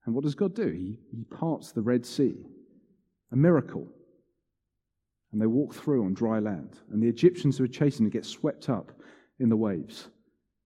And 0.05 0.15
what 0.15 0.24
does 0.24 0.34
God 0.34 0.55
do? 0.55 0.69
He, 0.69 0.98
he 1.13 1.25
parts 1.25 1.74
the 1.74 1.81
Red 1.81 2.05
Sea, 2.05 2.38
a 3.34 3.36
miracle. 3.36 3.86
And 5.34 5.41
they 5.41 5.45
walk 5.45 5.75
through 5.75 6.05
on 6.05 6.13
dry 6.13 6.39
land. 6.39 6.79
And 6.93 7.03
the 7.03 7.10
Egyptians 7.10 7.57
who 7.57 7.65
are 7.65 7.67
chasing 7.67 8.05
them 8.05 8.12
get 8.12 8.24
swept 8.24 8.69
up 8.69 8.93
in 9.41 9.50
the 9.50 9.57
waves. 9.57 10.07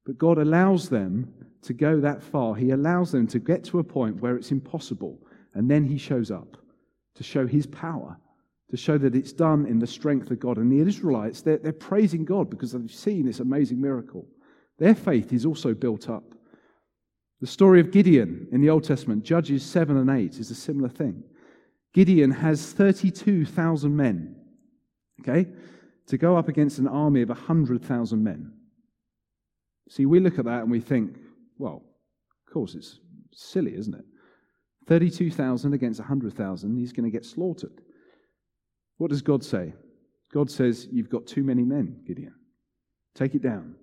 But 0.05 0.19
God 0.19 0.37
allows 0.37 0.87
them 0.87 1.33
to 1.63 1.73
go 1.73 1.99
that 1.99 2.21
far. 2.21 2.53
He 2.53 2.69
allows 2.69 3.11
them 3.11 3.25
to 3.25 3.39
get 3.39 3.63
to 3.63 3.79
a 3.79 3.83
point 3.83 4.21
where 4.21 4.35
it's 4.35 4.51
impossible. 4.51 5.17
And 5.55 5.67
then 5.67 5.83
He 5.83 5.97
shows 5.97 6.29
up 6.29 6.57
to 7.15 7.23
show 7.23 7.47
his 7.47 7.65
power, 7.65 8.19
to 8.69 8.77
show 8.77 8.99
that 8.99 9.15
it's 9.15 9.33
done 9.33 9.65
in 9.65 9.79
the 9.79 9.87
strength 9.87 10.29
of 10.29 10.39
God. 10.39 10.59
And 10.59 10.71
the 10.71 10.87
Israelites, 10.87 11.41
they're, 11.41 11.57
they're 11.57 11.73
praising 11.73 12.23
God 12.23 12.51
because 12.51 12.73
they've 12.73 12.93
seen 12.93 13.25
this 13.25 13.39
amazing 13.39 13.81
miracle. 13.81 14.27
Their 14.79 14.95
faith 14.95 15.33
is 15.33 15.45
also 15.45 15.73
built 15.73 16.09
up. 16.09 16.23
The 17.41 17.47
story 17.47 17.79
of 17.79 17.91
Gideon 17.91 18.47
in 18.51 18.61
the 18.61 18.69
Old 18.69 18.83
Testament, 18.83 19.23
Judges 19.23 19.63
7 19.63 19.95
and 19.95 20.09
8, 20.09 20.39
is 20.39 20.51
a 20.51 20.55
similar 20.55 20.89
thing. 20.89 21.23
Gideon 21.93 22.31
has 22.31 22.73
32,000 22.73 23.95
men, 23.95 24.35
okay, 25.21 25.47
to 26.07 26.17
go 26.17 26.37
up 26.37 26.47
against 26.47 26.79
an 26.79 26.87
army 26.87 27.21
of 27.21 27.29
100,000 27.29 28.23
men. 28.23 28.53
See, 29.89 30.05
we 30.05 30.19
look 30.19 30.37
at 30.37 30.45
that 30.45 30.61
and 30.61 30.71
we 30.71 30.79
think, 30.79 31.17
well, 31.57 31.83
of 32.47 32.53
course, 32.53 32.75
it's 32.75 32.99
silly, 33.33 33.75
isn't 33.75 33.95
it? 33.95 34.05
32,000 34.87 35.73
against 35.73 35.99
100,000, 35.99 36.77
he's 36.77 36.93
going 36.93 37.09
to 37.09 37.15
get 37.15 37.25
slaughtered. 37.25 37.81
What 38.97 39.09
does 39.11 39.21
God 39.21 39.43
say? 39.43 39.73
God 40.33 40.51
says, 40.51 40.87
You've 40.91 41.09
got 41.09 41.25
too 41.25 41.43
many 41.43 41.63
men, 41.63 42.01
Gideon. 42.05 42.33
Take 43.15 43.35
it 43.35 43.41
down. 43.41 43.75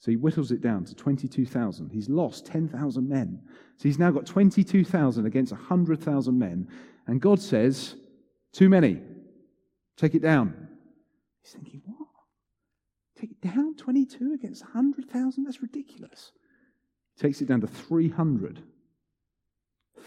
So 0.00 0.10
he 0.10 0.16
whittles 0.16 0.50
it 0.50 0.62
down 0.62 0.86
to 0.86 0.94
22,000. 0.94 1.90
He's 1.90 2.08
lost 2.08 2.46
10,000 2.46 3.06
men. 3.06 3.38
So 3.76 3.82
he's 3.84 3.98
now 3.98 4.10
got 4.10 4.24
22,000 4.24 5.26
against 5.26 5.52
100,000 5.52 6.38
men. 6.38 6.68
And 7.06 7.20
God 7.20 7.38
says, 7.38 7.96
Too 8.52 8.70
many. 8.70 9.02
Take 9.98 10.14
it 10.14 10.22
down. 10.22 10.68
He's 11.42 11.52
thinking, 11.52 11.82
What? 11.84 12.08
Take 13.20 13.32
it 13.32 13.42
down 13.42 13.76
22 13.76 14.32
against 14.32 14.62
100,000? 14.64 15.44
That's 15.44 15.60
ridiculous. 15.60 16.32
He 17.16 17.22
takes 17.22 17.42
it 17.42 17.48
down 17.48 17.60
to 17.60 17.66
300. 17.66 18.62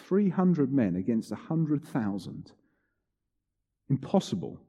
300 0.08 0.74
men 0.74 0.96
against 0.96 1.30
100,000. 1.30 2.52
Impossible. 3.90 4.60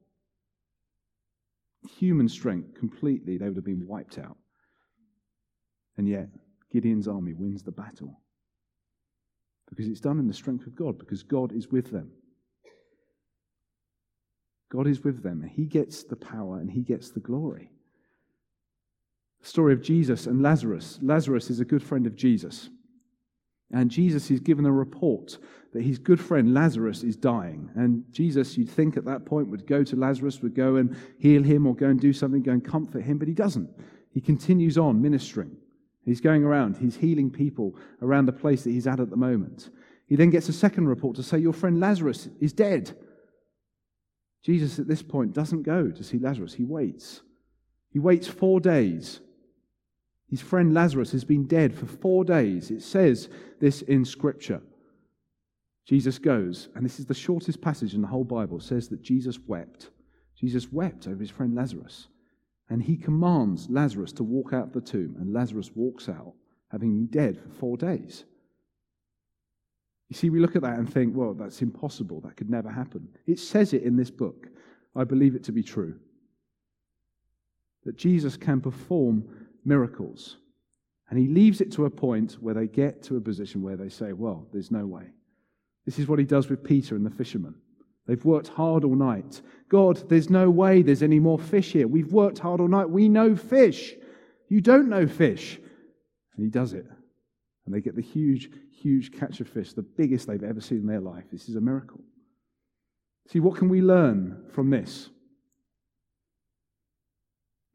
Human 1.98 2.28
strength, 2.28 2.74
completely, 2.74 3.38
they 3.38 3.46
would 3.46 3.56
have 3.56 3.64
been 3.64 3.86
wiped 3.86 4.18
out. 4.18 4.36
And 5.96 6.08
yet, 6.08 6.28
Gideon's 6.72 7.08
army 7.08 7.32
wins 7.32 7.62
the 7.62 7.72
battle. 7.72 8.20
Because 9.68 9.86
it's 9.86 10.00
done 10.00 10.18
in 10.18 10.26
the 10.26 10.34
strength 10.34 10.66
of 10.66 10.74
God, 10.74 10.98
because 10.98 11.22
God 11.22 11.52
is 11.52 11.68
with 11.68 11.90
them. 11.90 12.10
God 14.70 14.86
is 14.86 15.04
with 15.04 15.22
them. 15.22 15.42
He 15.42 15.66
gets 15.66 16.02
the 16.02 16.16
power 16.16 16.58
and 16.58 16.70
he 16.70 16.80
gets 16.80 17.10
the 17.10 17.20
glory. 17.20 17.70
The 19.40 19.48
story 19.48 19.72
of 19.72 19.82
Jesus 19.82 20.26
and 20.26 20.42
Lazarus. 20.42 20.98
Lazarus 21.00 21.48
is 21.48 21.60
a 21.60 21.64
good 21.64 21.82
friend 21.82 22.06
of 22.06 22.16
Jesus. 22.16 22.70
And 23.70 23.90
Jesus 23.90 24.30
is 24.30 24.40
given 24.40 24.66
a 24.66 24.72
report 24.72 25.38
that 25.72 25.82
his 25.82 25.98
good 25.98 26.20
friend 26.20 26.54
Lazarus 26.54 27.02
is 27.02 27.16
dying. 27.16 27.70
And 27.74 28.04
Jesus, 28.10 28.56
you'd 28.56 28.70
think 28.70 28.96
at 28.96 29.04
that 29.04 29.24
point, 29.26 29.48
would 29.48 29.66
go 29.66 29.82
to 29.84 29.96
Lazarus, 29.96 30.40
would 30.42 30.54
go 30.54 30.76
and 30.76 30.96
heal 31.18 31.42
him 31.42 31.66
or 31.66 31.74
go 31.74 31.86
and 31.86 32.00
do 32.00 32.12
something, 32.12 32.42
go 32.42 32.52
and 32.52 32.64
comfort 32.64 33.02
him, 33.02 33.18
but 33.18 33.28
he 33.28 33.34
doesn't. 33.34 33.70
He 34.10 34.20
continues 34.20 34.78
on 34.78 35.02
ministering. 35.02 35.56
He's 36.04 36.20
going 36.20 36.44
around, 36.44 36.76
he's 36.76 36.96
healing 36.96 37.30
people 37.30 37.76
around 38.02 38.26
the 38.26 38.32
place 38.32 38.64
that 38.64 38.70
he's 38.70 38.86
at 38.86 39.00
at 39.00 39.10
the 39.10 39.16
moment. 39.16 39.70
He 40.06 40.16
then 40.16 40.30
gets 40.30 40.48
a 40.48 40.52
second 40.52 40.86
report 40.86 41.16
to 41.16 41.22
say, 41.22 41.38
Your 41.38 41.52
friend 41.52 41.80
Lazarus 41.80 42.28
is 42.40 42.52
dead. 42.52 42.96
Jesus, 44.42 44.78
at 44.78 44.86
this 44.86 45.02
point, 45.02 45.32
doesn't 45.32 45.62
go 45.62 45.90
to 45.90 46.04
see 46.04 46.18
Lazarus. 46.18 46.52
He 46.52 46.64
waits. 46.64 47.22
He 47.90 47.98
waits 47.98 48.28
four 48.28 48.60
days. 48.60 49.20
His 50.28 50.42
friend 50.42 50.74
Lazarus 50.74 51.12
has 51.12 51.24
been 51.24 51.46
dead 51.46 51.74
for 51.74 51.86
four 51.86 52.24
days. 52.24 52.70
It 52.70 52.82
says 52.82 53.28
this 53.60 53.82
in 53.82 54.04
Scripture. 54.04 54.60
Jesus 55.86 56.18
goes, 56.18 56.68
and 56.74 56.84
this 56.84 56.98
is 56.98 57.06
the 57.06 57.14
shortest 57.14 57.60
passage 57.60 57.94
in 57.94 58.02
the 58.02 58.08
whole 58.08 58.24
Bible, 58.24 58.58
says 58.58 58.88
that 58.88 59.02
Jesus 59.02 59.38
wept. 59.46 59.90
Jesus 60.36 60.72
wept 60.72 61.06
over 61.06 61.20
his 61.20 61.30
friend 61.30 61.54
Lazarus. 61.54 62.08
And 62.70 62.82
he 62.82 62.96
commands 62.96 63.68
Lazarus 63.68 64.12
to 64.12 64.24
walk 64.24 64.52
out 64.52 64.72
the 64.72 64.80
tomb, 64.80 65.16
and 65.18 65.32
Lazarus 65.32 65.70
walks 65.74 66.08
out, 66.08 66.32
having 66.70 66.92
been 66.92 67.06
dead 67.06 67.38
for 67.38 67.48
four 67.50 67.76
days. 67.76 68.24
You 70.08 70.16
see, 70.16 70.30
we 70.30 70.40
look 70.40 70.56
at 70.56 70.62
that 70.62 70.78
and 70.78 70.92
think, 70.92 71.14
well, 71.16 71.34
that's 71.34 71.62
impossible. 71.62 72.20
That 72.20 72.36
could 72.36 72.50
never 72.50 72.70
happen. 72.70 73.08
It 73.26 73.38
says 73.38 73.72
it 73.72 73.82
in 73.82 73.96
this 73.96 74.10
book. 74.10 74.48
I 74.96 75.04
believe 75.04 75.34
it 75.34 75.44
to 75.44 75.52
be 75.52 75.62
true. 75.62 75.96
That 77.84 77.96
Jesus 77.96 78.36
can 78.36 78.60
perform 78.60 79.24
miracles. 79.64 80.36
And 81.10 81.18
he 81.18 81.26
leaves 81.26 81.60
it 81.60 81.72
to 81.72 81.84
a 81.84 81.90
point 81.90 82.34
where 82.40 82.54
they 82.54 82.66
get 82.66 83.02
to 83.04 83.16
a 83.16 83.20
position 83.20 83.62
where 83.62 83.76
they 83.76 83.88
say, 83.88 84.12
well, 84.12 84.46
there's 84.52 84.70
no 84.70 84.86
way. 84.86 85.04
This 85.84 85.98
is 85.98 86.08
what 86.08 86.18
he 86.18 86.24
does 86.24 86.48
with 86.48 86.64
Peter 86.64 86.96
and 86.96 87.04
the 87.04 87.10
fishermen. 87.10 87.54
They've 88.06 88.24
worked 88.24 88.48
hard 88.48 88.84
all 88.84 88.94
night. 88.94 89.40
God, 89.68 90.08
there's 90.08 90.28
no 90.28 90.50
way 90.50 90.82
there's 90.82 91.02
any 91.02 91.18
more 91.18 91.38
fish 91.38 91.72
here. 91.72 91.88
We've 91.88 92.12
worked 92.12 92.38
hard 92.38 92.60
all 92.60 92.68
night. 92.68 92.90
We 92.90 93.08
know 93.08 93.34
fish. 93.34 93.94
You 94.48 94.60
don't 94.60 94.88
know 94.88 95.06
fish. 95.06 95.58
And 96.36 96.44
he 96.44 96.50
does 96.50 96.74
it. 96.74 96.86
And 97.64 97.74
they 97.74 97.80
get 97.80 97.96
the 97.96 98.02
huge, 98.02 98.50
huge 98.82 99.12
catch 99.12 99.40
of 99.40 99.48
fish, 99.48 99.72
the 99.72 99.82
biggest 99.82 100.26
they've 100.26 100.42
ever 100.42 100.60
seen 100.60 100.78
in 100.78 100.86
their 100.86 101.00
life. 101.00 101.24
This 101.32 101.48
is 101.48 101.56
a 101.56 101.60
miracle. 101.60 102.00
See, 103.28 103.40
what 103.40 103.56
can 103.56 103.70
we 103.70 103.80
learn 103.80 104.44
from 104.52 104.68
this? 104.68 105.08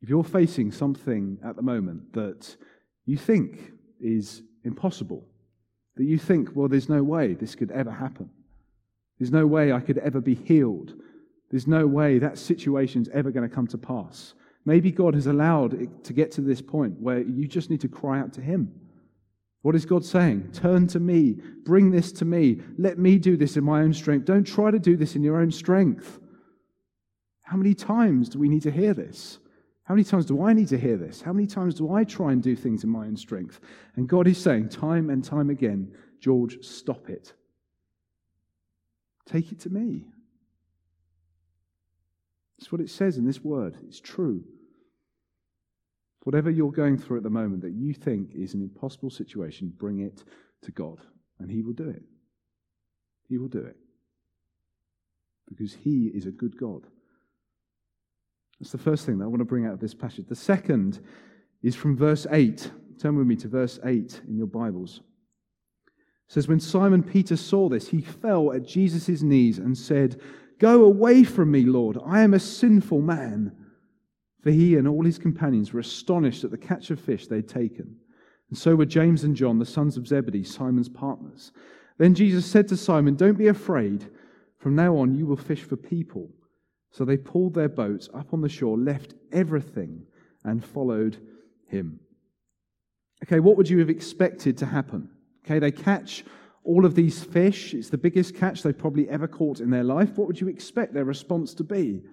If 0.01 0.09
you're 0.09 0.24
facing 0.24 0.71
something 0.71 1.39
at 1.43 1.55
the 1.55 1.62
moment 1.63 2.13
that 2.13 2.55
you 3.05 3.17
think 3.17 3.71
is 4.00 4.43
impossible, 4.63 5.25
that 5.95 6.05
you 6.05 6.17
think, 6.17 6.50
well, 6.53 6.67
there's 6.67 6.88
no 6.88 7.03
way 7.03 7.33
this 7.33 7.55
could 7.55 7.71
ever 7.71 7.91
happen, 7.91 8.29
there's 9.19 9.31
no 9.31 9.45
way 9.45 9.71
I 9.71 9.79
could 9.79 9.97
ever 9.97 10.21
be 10.21 10.35
healed, 10.35 10.93
there's 11.51 11.67
no 11.67 11.86
way 11.86 12.19
that 12.19 12.38
situation's 12.38 13.10
ever 13.10 13.32
going 13.32 13.47
to 13.47 13.53
come 13.53 13.67
to 13.67 13.77
pass. 13.77 14.34
Maybe 14.65 14.91
God 14.91 15.15
has 15.15 15.27
allowed 15.27 15.73
it 15.73 16.03
to 16.03 16.13
get 16.13 16.32
to 16.34 16.41
this 16.41 16.62
point 16.62 16.99
where 16.99 17.21
you 17.21 17.47
just 17.47 17.69
need 17.69 17.82
to 17.82 17.88
cry 17.88 18.19
out 18.19 18.34
to 18.34 18.41
Him. 18.41 18.71
What 19.62 19.75
is 19.75 19.86
God 19.86 20.05
saying? 20.05 20.51
Turn 20.53 20.88
to 20.88 20.99
me. 20.99 21.38
Bring 21.65 21.91
this 21.91 22.12
to 22.13 22.25
me. 22.25 22.62
Let 22.77 22.97
me 22.97 23.17
do 23.17 23.36
this 23.36 23.58
in 23.58 23.63
my 23.63 23.82
own 23.82 23.93
strength. 23.93 24.25
Don't 24.25 24.45
try 24.45 24.71
to 24.71 24.79
do 24.79 24.95
this 24.95 25.15
in 25.15 25.23
your 25.23 25.38
own 25.38 25.51
strength. 25.51 26.19
How 27.41 27.58
many 27.58 27.73
times 27.73 28.29
do 28.29 28.39
we 28.39 28.47
need 28.47 28.62
to 28.62 28.71
hear 28.71 28.93
this? 28.93 29.39
How 29.84 29.95
many 29.95 30.03
times 30.03 30.25
do 30.25 30.43
I 30.43 30.53
need 30.53 30.67
to 30.67 30.77
hear 30.77 30.97
this? 30.97 31.21
How 31.21 31.34
many 31.34 31.47
times 31.47 31.73
do 31.73 31.91
I 31.91 32.03
try 32.03 32.32
and 32.32 32.43
do 32.43 32.55
things 32.55 32.84
in 32.84 32.91
my 32.91 33.05
own 33.08 33.17
strength? 33.17 33.60
And 33.95 34.08
God 34.08 34.27
is 34.27 34.38
saying 34.38 34.69
time 34.69 35.10
and 35.10 35.23
time 35.23 35.49
again, 35.49 35.91
George, 36.21 36.63
stop 36.63 37.10
it. 37.10 37.34
Take 39.32 39.52
it 39.52 39.60
to 39.62 39.70
me. 39.70 40.06
That's 42.58 42.72
what 42.72 42.82
it 42.82 42.89
says 42.89 43.18
in 43.18 43.26
this 43.26 43.44
word. 43.44 43.78
It's 43.88 44.00
true. 44.00 44.44
Whatever 46.24 46.50
you're 46.50 46.72
going 46.72 46.98
through 46.98 47.18
at 47.18 47.24
the 47.24 47.30
moment 47.30 47.62
that 47.62 47.74
you 47.74 47.94
think 47.94 48.32
is 48.36 48.54
an 48.54 48.62
impossible 48.62 49.10
situation, 49.10 49.74
bring 49.78 50.00
it 50.00 50.24
to 50.63 50.72
God, 50.72 51.00
and 51.39 51.50
He 51.50 51.62
will 51.62 51.74
do 51.74 51.89
it. 51.89 52.04
He 53.30 53.38
will 53.38 53.48
do 53.48 53.60
it. 53.60 53.78
Because 55.48 55.74
He 55.74 56.12
is 56.13 56.26
a 56.26 56.32
good 56.32 56.58
God. 56.58 56.82
That's 58.60 58.72
the 58.72 58.78
first 58.78 59.06
thing 59.06 59.20
that 59.20 59.26
I 59.26 59.28
want 59.28 59.39
to 59.39 59.46
bring 59.46 59.65
out 59.65 59.74
of 59.74 59.80
this 59.80 59.94
passage. 59.94 60.28
The 60.28 60.36
second 60.36 61.00
is 61.63 61.76
from 61.76 61.96
verse 61.96 62.28
8. 62.30 62.70
Turn 63.00 63.15
with 63.15 63.28
me 63.28 63.38
to 63.38 63.48
verse 63.48 63.80
8 63.86 64.22
in 64.28 64.38
your 64.38 64.48
Bibles. 64.48 65.02
Says, 66.30 66.48
When 66.48 66.60
Simon 66.60 67.04
Peter 67.04 67.36
saw 67.36 67.68
this, 67.70 67.89
he 67.89 68.02
fell 68.02 68.54
at 68.54 68.65
Jesus' 68.65 69.24
knees 69.24 69.58
and 69.58 69.78
said, 69.78 70.22
Go 70.60 70.86
away 70.86 71.24
from 71.24 71.52
me, 71.52 71.63
Lord. 71.63 71.98
I 72.06 72.22
am 72.22 72.34
a 72.34 72.39
sinful 72.39 73.02
man. 73.02 73.56
For 74.42 74.52
he 74.52 74.76
and 74.76 74.88
all 74.88 75.04
his 75.04 75.18
companions 75.18 75.74
were 75.74 75.80
astonished 75.80 76.44
at 76.44 76.52
the 76.52 76.58
catch 76.58 76.92
of 76.92 77.00
fish 77.00 77.28
they 77.28 77.38
had 77.38 77.50
taken. 77.50 77.98
And 78.50 78.58
so 78.58 78.76
were 78.76 78.86
James 78.86 79.24
and 79.24 79.36
John, 79.36 79.60
the 79.60 79.65
sons 79.65 79.98
of 79.98 80.08
Zebedee, 80.08 80.44
Simon's 80.44 80.88
partners. 80.88 81.52
Then 81.98 82.13
Jesus 82.13 82.46
said 82.46 82.68
to 82.70 82.78
Simon, 82.78 83.15
Don't 83.15 83.38
be 83.38 83.48
afraid. 83.48 84.10
From 84.60 84.76
now 84.76 84.98
on, 84.98 85.15
you 85.15 85.26
will 85.26 85.36
fish 85.36 85.63
for 85.63 85.78
people. 85.78 86.30
So 86.92 87.06
they 87.06 87.18
pulled 87.18 87.56
their 87.56 87.70
boats 87.70 88.08
up 88.13 88.34
on 88.34 88.42
the 88.42 88.50
shore, 88.50 88.78
left 88.78 89.15
everything, 89.32 90.04
and 90.44 90.63
followed 90.63 91.18
him. 91.68 92.00
Okay, 93.24 93.39
what 93.39 93.58
would 93.58 93.70
you 93.70 93.80
have 93.80 93.89
expected 93.89 94.58
to 94.60 94.65
happen? 94.68 95.10
Okay, 95.45 95.60
they 95.60 95.71
catch 95.71 96.23
all 96.63 96.86
of 96.86 96.95
these 96.95 97.23
fish. 97.23 97.73
It's 97.73 97.89
the 97.89 97.97
biggest 97.97 98.36
catch 98.36 98.62
they've 98.62 98.78
probably 98.78 99.10
ever 99.10 99.28
caught 99.28 99.60
in 99.60 99.69
their 99.69 99.84
life. 99.84 100.17
What 100.17 100.28
would 100.28 100.39
you 100.39 100.47
expect 100.47 100.93
their 100.93 101.06
response 101.06 101.54
to 101.56 101.63
be? 101.63 102.04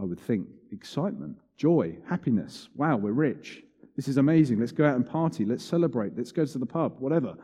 I 0.00 0.04
would 0.04 0.20
think 0.20 0.46
excitement, 0.72 1.36
joy, 1.56 1.98
happiness. 2.08 2.68
Wow, 2.74 2.96
we're 2.96 3.12
rich. 3.12 3.62
This 3.96 4.08
is 4.08 4.16
amazing. 4.16 4.58
Let's 4.60 4.72
go 4.72 4.86
out 4.86 4.96
and 4.96 5.06
party. 5.06 5.44
Let's 5.44 5.64
celebrate. 5.64 6.16
Let's 6.16 6.32
go 6.32 6.46
to 6.46 6.58
the 6.58 6.66
pub, 6.66 6.96
whatever. 7.00 7.36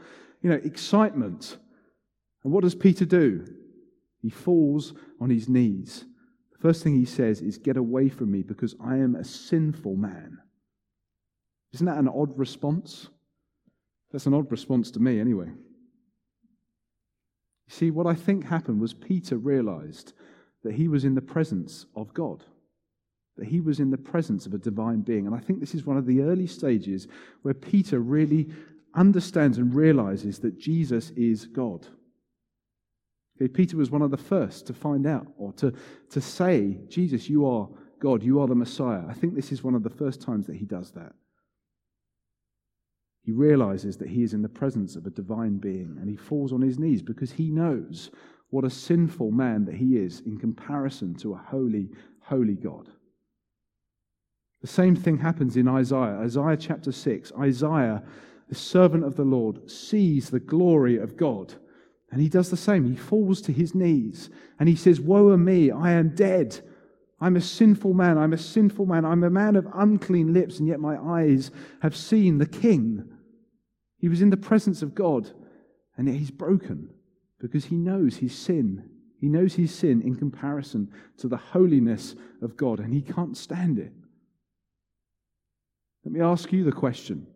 You 0.42 0.50
know, 0.50 0.60
excitement. 0.64 1.58
And 2.44 2.52
what 2.52 2.62
does 2.62 2.74
Peter 2.74 3.04
do? 3.04 3.44
He 4.22 4.30
falls 4.30 4.94
on 5.20 5.30
his 5.30 5.48
knees. 5.48 6.04
The 6.52 6.58
first 6.58 6.82
thing 6.82 6.94
he 6.94 7.04
says 7.04 7.40
is, 7.40 7.58
Get 7.58 7.76
away 7.76 8.08
from 8.08 8.30
me 8.30 8.42
because 8.42 8.74
I 8.82 8.96
am 8.96 9.16
a 9.16 9.24
sinful 9.24 9.96
man. 9.96 10.38
Isn't 11.74 11.86
that 11.86 11.98
an 11.98 12.08
odd 12.08 12.38
response? 12.38 13.08
That's 14.12 14.26
an 14.26 14.34
odd 14.34 14.50
response 14.50 14.90
to 14.92 15.00
me, 15.00 15.20
anyway. 15.20 15.48
You 15.48 17.74
see, 17.74 17.90
what 17.90 18.06
I 18.06 18.14
think 18.14 18.44
happened 18.44 18.80
was 18.80 18.94
Peter 18.94 19.36
realized 19.36 20.12
that 20.62 20.74
he 20.74 20.88
was 20.88 21.04
in 21.04 21.14
the 21.14 21.20
presence 21.20 21.86
of 21.94 22.14
God, 22.14 22.44
that 23.36 23.48
he 23.48 23.60
was 23.60 23.80
in 23.80 23.90
the 23.90 23.98
presence 23.98 24.46
of 24.46 24.54
a 24.54 24.58
divine 24.58 25.00
being. 25.00 25.26
And 25.26 25.34
I 25.34 25.38
think 25.38 25.60
this 25.60 25.74
is 25.74 25.84
one 25.84 25.96
of 25.96 26.06
the 26.06 26.22
early 26.22 26.46
stages 26.46 27.08
where 27.42 27.54
Peter 27.54 28.00
really 28.00 28.48
understands 28.94 29.58
and 29.58 29.74
realizes 29.74 30.38
that 30.40 30.58
Jesus 30.58 31.10
is 31.10 31.46
God. 31.46 31.86
Okay, 33.36 33.48
Peter 33.48 33.76
was 33.76 33.90
one 33.90 34.02
of 34.02 34.10
the 34.10 34.16
first 34.16 34.66
to 34.66 34.72
find 34.72 35.06
out 35.06 35.26
or 35.36 35.52
to, 35.54 35.72
to 36.10 36.20
say, 36.20 36.78
Jesus, 36.88 37.28
you 37.28 37.46
are 37.46 37.68
God, 38.00 38.22
you 38.22 38.40
are 38.40 38.46
the 38.46 38.54
Messiah. 38.54 39.02
I 39.08 39.12
think 39.12 39.34
this 39.34 39.52
is 39.52 39.62
one 39.62 39.74
of 39.74 39.82
the 39.82 39.90
first 39.90 40.22
times 40.22 40.46
that 40.46 40.56
he 40.56 40.64
does 40.64 40.90
that. 40.92 41.12
He 43.26 43.32
realizes 43.32 43.96
that 43.96 44.08
he 44.08 44.22
is 44.22 44.34
in 44.34 44.42
the 44.42 44.48
presence 44.48 44.94
of 44.94 45.04
a 45.04 45.10
divine 45.10 45.56
being 45.56 45.98
and 46.00 46.08
he 46.08 46.14
falls 46.14 46.52
on 46.52 46.62
his 46.62 46.78
knees 46.78 47.02
because 47.02 47.32
he 47.32 47.50
knows 47.50 48.12
what 48.50 48.64
a 48.64 48.70
sinful 48.70 49.32
man 49.32 49.64
that 49.64 49.74
he 49.74 49.96
is 49.96 50.20
in 50.20 50.38
comparison 50.38 51.12
to 51.16 51.32
a 51.32 51.44
holy, 51.48 51.90
holy 52.20 52.54
God. 52.54 52.88
The 54.60 54.68
same 54.68 54.94
thing 54.94 55.18
happens 55.18 55.56
in 55.56 55.66
Isaiah. 55.66 56.20
Isaiah 56.20 56.56
chapter 56.56 56.92
6. 56.92 57.32
Isaiah, 57.36 58.04
the 58.48 58.54
servant 58.54 59.02
of 59.02 59.16
the 59.16 59.24
Lord, 59.24 59.68
sees 59.68 60.30
the 60.30 60.38
glory 60.38 60.96
of 60.96 61.16
God. 61.16 61.52
And 62.12 62.22
he 62.22 62.28
does 62.28 62.50
the 62.50 62.56
same. 62.56 62.84
He 62.84 62.94
falls 62.94 63.42
to 63.42 63.52
his 63.52 63.74
knees 63.74 64.30
and 64.60 64.68
he 64.68 64.76
says, 64.76 65.00
Woe 65.00 65.30
a 65.30 65.36
me, 65.36 65.72
I 65.72 65.90
am 65.90 66.14
dead. 66.14 66.60
I'm 67.20 67.34
a 67.34 67.40
sinful 67.40 67.92
man. 67.92 68.18
I'm 68.18 68.32
a 68.32 68.38
sinful 68.38 68.86
man. 68.86 69.04
I'm 69.04 69.24
a 69.24 69.30
man 69.30 69.56
of 69.56 69.66
unclean 69.74 70.32
lips, 70.32 70.60
and 70.60 70.68
yet 70.68 70.78
my 70.78 70.96
eyes 70.96 71.50
have 71.80 71.96
seen 71.96 72.38
the 72.38 72.46
King. 72.46 73.08
He 74.06 74.08
was 74.08 74.22
in 74.22 74.30
the 74.30 74.36
presence 74.36 74.82
of 74.82 74.94
God, 74.94 75.32
and 75.96 76.06
yet 76.06 76.14
he's 76.14 76.30
broken 76.30 76.90
because 77.40 77.64
he 77.64 77.74
knows 77.74 78.18
his 78.18 78.38
sin. 78.38 78.88
He 79.18 79.28
knows 79.28 79.54
his 79.54 79.74
sin 79.74 80.00
in 80.00 80.14
comparison 80.14 80.92
to 81.16 81.26
the 81.26 81.36
holiness 81.36 82.14
of 82.40 82.56
God, 82.56 82.78
and 82.78 82.94
he 82.94 83.02
can't 83.02 83.36
stand 83.36 83.80
it. 83.80 83.92
Let 86.04 86.12
me 86.12 86.20
ask 86.20 86.52
you 86.52 86.62
the 86.62 86.70
question 86.70 87.26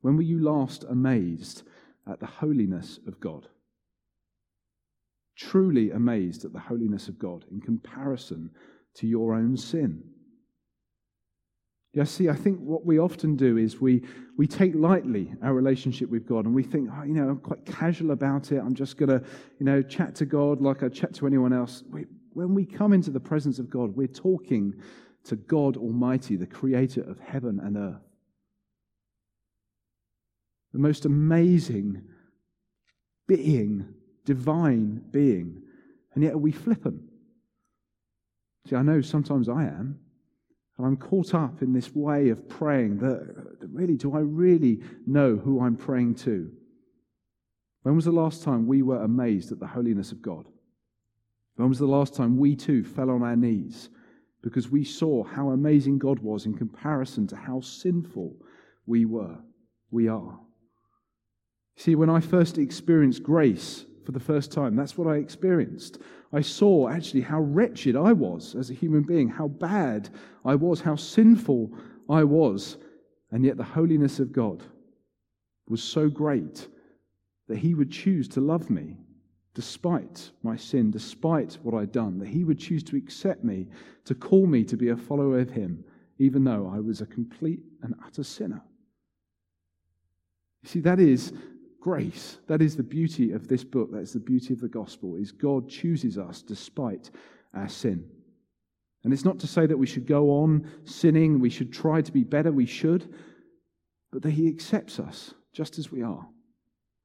When 0.00 0.16
were 0.16 0.22
you 0.22 0.38
last 0.38 0.86
amazed 0.88 1.64
at 2.06 2.20
the 2.20 2.26
holiness 2.26 2.98
of 3.06 3.20
God? 3.20 3.46
truly 5.36 5.90
amazed 5.90 6.46
at 6.46 6.54
the 6.54 6.58
holiness 6.58 7.08
of 7.08 7.18
God 7.18 7.44
in 7.50 7.60
comparison 7.60 8.50
to 8.94 9.06
your 9.06 9.34
own 9.34 9.58
sin. 9.58 10.04
Yeah, 11.94 12.02
see, 12.02 12.28
I 12.28 12.34
think 12.34 12.58
what 12.58 12.84
we 12.84 12.98
often 12.98 13.36
do 13.36 13.56
is 13.56 13.80
we, 13.80 14.02
we 14.36 14.48
take 14.48 14.74
lightly 14.74 15.32
our 15.42 15.54
relationship 15.54 16.10
with 16.10 16.26
God 16.26 16.44
and 16.44 16.52
we 16.52 16.64
think, 16.64 16.90
oh, 16.92 17.04
you 17.04 17.14
know, 17.14 17.28
I'm 17.28 17.38
quite 17.38 17.64
casual 17.64 18.10
about 18.10 18.50
it. 18.50 18.58
I'm 18.58 18.74
just 18.74 18.96
going 18.96 19.10
to, 19.10 19.24
you 19.60 19.64
know, 19.64 19.80
chat 19.80 20.16
to 20.16 20.26
God 20.26 20.60
like 20.60 20.82
I 20.82 20.88
chat 20.88 21.14
to 21.14 21.26
anyone 21.28 21.52
else. 21.52 21.84
We, 21.88 22.06
when 22.32 22.52
we 22.52 22.66
come 22.66 22.92
into 22.92 23.12
the 23.12 23.20
presence 23.20 23.60
of 23.60 23.70
God, 23.70 23.94
we're 23.94 24.08
talking 24.08 24.74
to 25.26 25.36
God 25.36 25.76
Almighty, 25.76 26.34
the 26.34 26.48
creator 26.48 27.02
of 27.02 27.20
heaven 27.20 27.60
and 27.62 27.76
earth. 27.76 28.02
The 30.72 30.80
most 30.80 31.04
amazing 31.04 32.02
being 33.28 33.94
divine 34.24 35.00
being. 35.12 35.62
And 36.14 36.24
yet 36.24 36.32
are 36.32 36.38
we 36.38 36.50
flippant? 36.50 37.02
See, 38.68 38.74
I 38.74 38.82
know 38.82 39.00
sometimes 39.00 39.48
I 39.48 39.64
am. 39.64 40.00
And 40.76 40.86
I'm 40.86 40.96
caught 40.96 41.34
up 41.34 41.62
in 41.62 41.72
this 41.72 41.94
way 41.94 42.30
of 42.30 42.48
praying 42.48 42.98
that, 42.98 43.58
really, 43.72 43.96
do 43.96 44.14
I 44.14 44.20
really 44.20 44.80
know 45.06 45.36
who 45.36 45.60
I'm 45.60 45.76
praying 45.76 46.16
to? 46.16 46.50
When 47.82 47.94
was 47.94 48.06
the 48.06 48.12
last 48.12 48.42
time 48.42 48.66
we 48.66 48.82
were 48.82 49.02
amazed 49.02 49.52
at 49.52 49.60
the 49.60 49.66
holiness 49.66 50.10
of 50.10 50.22
God? 50.22 50.48
When 51.56 51.68
was 51.68 51.78
the 51.78 51.86
last 51.86 52.14
time 52.14 52.36
we 52.36 52.56
too 52.56 52.82
fell 52.82 53.10
on 53.10 53.22
our 53.22 53.36
knees 53.36 53.90
because 54.42 54.68
we 54.68 54.84
saw 54.84 55.22
how 55.22 55.50
amazing 55.50 55.98
God 55.98 56.18
was 56.18 56.46
in 56.46 56.54
comparison 56.54 57.26
to 57.28 57.36
how 57.36 57.60
sinful 57.60 58.34
we 58.86 59.04
were, 59.04 59.38
we 59.90 60.08
are? 60.08 60.40
See, 61.76 61.94
when 61.94 62.10
I 62.10 62.20
first 62.20 62.58
experienced 62.58 63.22
grace 63.22 63.84
for 64.04 64.12
the 64.12 64.20
first 64.20 64.52
time. 64.52 64.76
That's 64.76 64.98
what 64.98 65.08
I 65.08 65.16
experienced. 65.16 65.98
I 66.32 66.40
saw 66.40 66.88
actually 66.88 67.22
how 67.22 67.40
wretched 67.40 67.96
I 67.96 68.12
was 68.12 68.54
as 68.54 68.70
a 68.70 68.74
human 68.74 69.02
being, 69.02 69.28
how 69.28 69.48
bad 69.48 70.10
I 70.44 70.54
was, 70.54 70.80
how 70.80 70.96
sinful 70.96 71.72
I 72.08 72.24
was. 72.24 72.76
And 73.30 73.44
yet 73.44 73.56
the 73.56 73.64
holiness 73.64 74.20
of 74.20 74.32
God 74.32 74.62
was 75.68 75.82
so 75.82 76.08
great 76.08 76.68
that 77.48 77.58
He 77.58 77.74
would 77.74 77.90
choose 77.90 78.28
to 78.28 78.40
love 78.40 78.70
me 78.70 78.98
despite 79.54 80.32
my 80.42 80.56
sin, 80.56 80.90
despite 80.90 81.58
what 81.62 81.80
I'd 81.80 81.92
done, 81.92 82.18
that 82.18 82.28
He 82.28 82.44
would 82.44 82.58
choose 82.58 82.82
to 82.84 82.96
accept 82.96 83.44
me, 83.44 83.68
to 84.04 84.14
call 84.14 84.46
me 84.46 84.64
to 84.64 84.76
be 84.76 84.88
a 84.88 84.96
follower 84.96 85.38
of 85.38 85.50
Him, 85.50 85.84
even 86.18 86.44
though 86.44 86.70
I 86.74 86.80
was 86.80 87.00
a 87.00 87.06
complete 87.06 87.60
and 87.82 87.94
utter 88.04 88.24
sinner. 88.24 88.62
You 90.62 90.68
see, 90.68 90.80
that 90.80 90.98
is 90.98 91.32
grace. 91.84 92.38
That 92.46 92.62
is 92.62 92.76
the 92.76 92.82
beauty 92.82 93.32
of 93.32 93.46
this 93.46 93.62
book. 93.62 93.90
That's 93.92 94.14
the 94.14 94.18
beauty 94.18 94.54
of 94.54 94.60
the 94.62 94.68
gospel, 94.68 95.16
is 95.16 95.30
God 95.30 95.68
chooses 95.68 96.16
us 96.16 96.40
despite 96.40 97.10
our 97.52 97.68
sin. 97.68 98.08
And 99.04 99.12
it's 99.12 99.26
not 99.26 99.38
to 99.40 99.46
say 99.46 99.66
that 99.66 99.76
we 99.76 99.86
should 99.86 100.06
go 100.06 100.30
on 100.30 100.66
sinning, 100.84 101.40
we 101.40 101.50
should 101.50 101.74
try 101.74 102.00
to 102.00 102.10
be 102.10 102.24
better, 102.24 102.50
we 102.50 102.64
should, 102.64 103.12
but 104.10 104.22
that 104.22 104.30
He 104.30 104.48
accepts 104.48 104.98
us 104.98 105.34
just 105.52 105.78
as 105.78 105.92
we 105.92 106.02
are, 106.02 106.26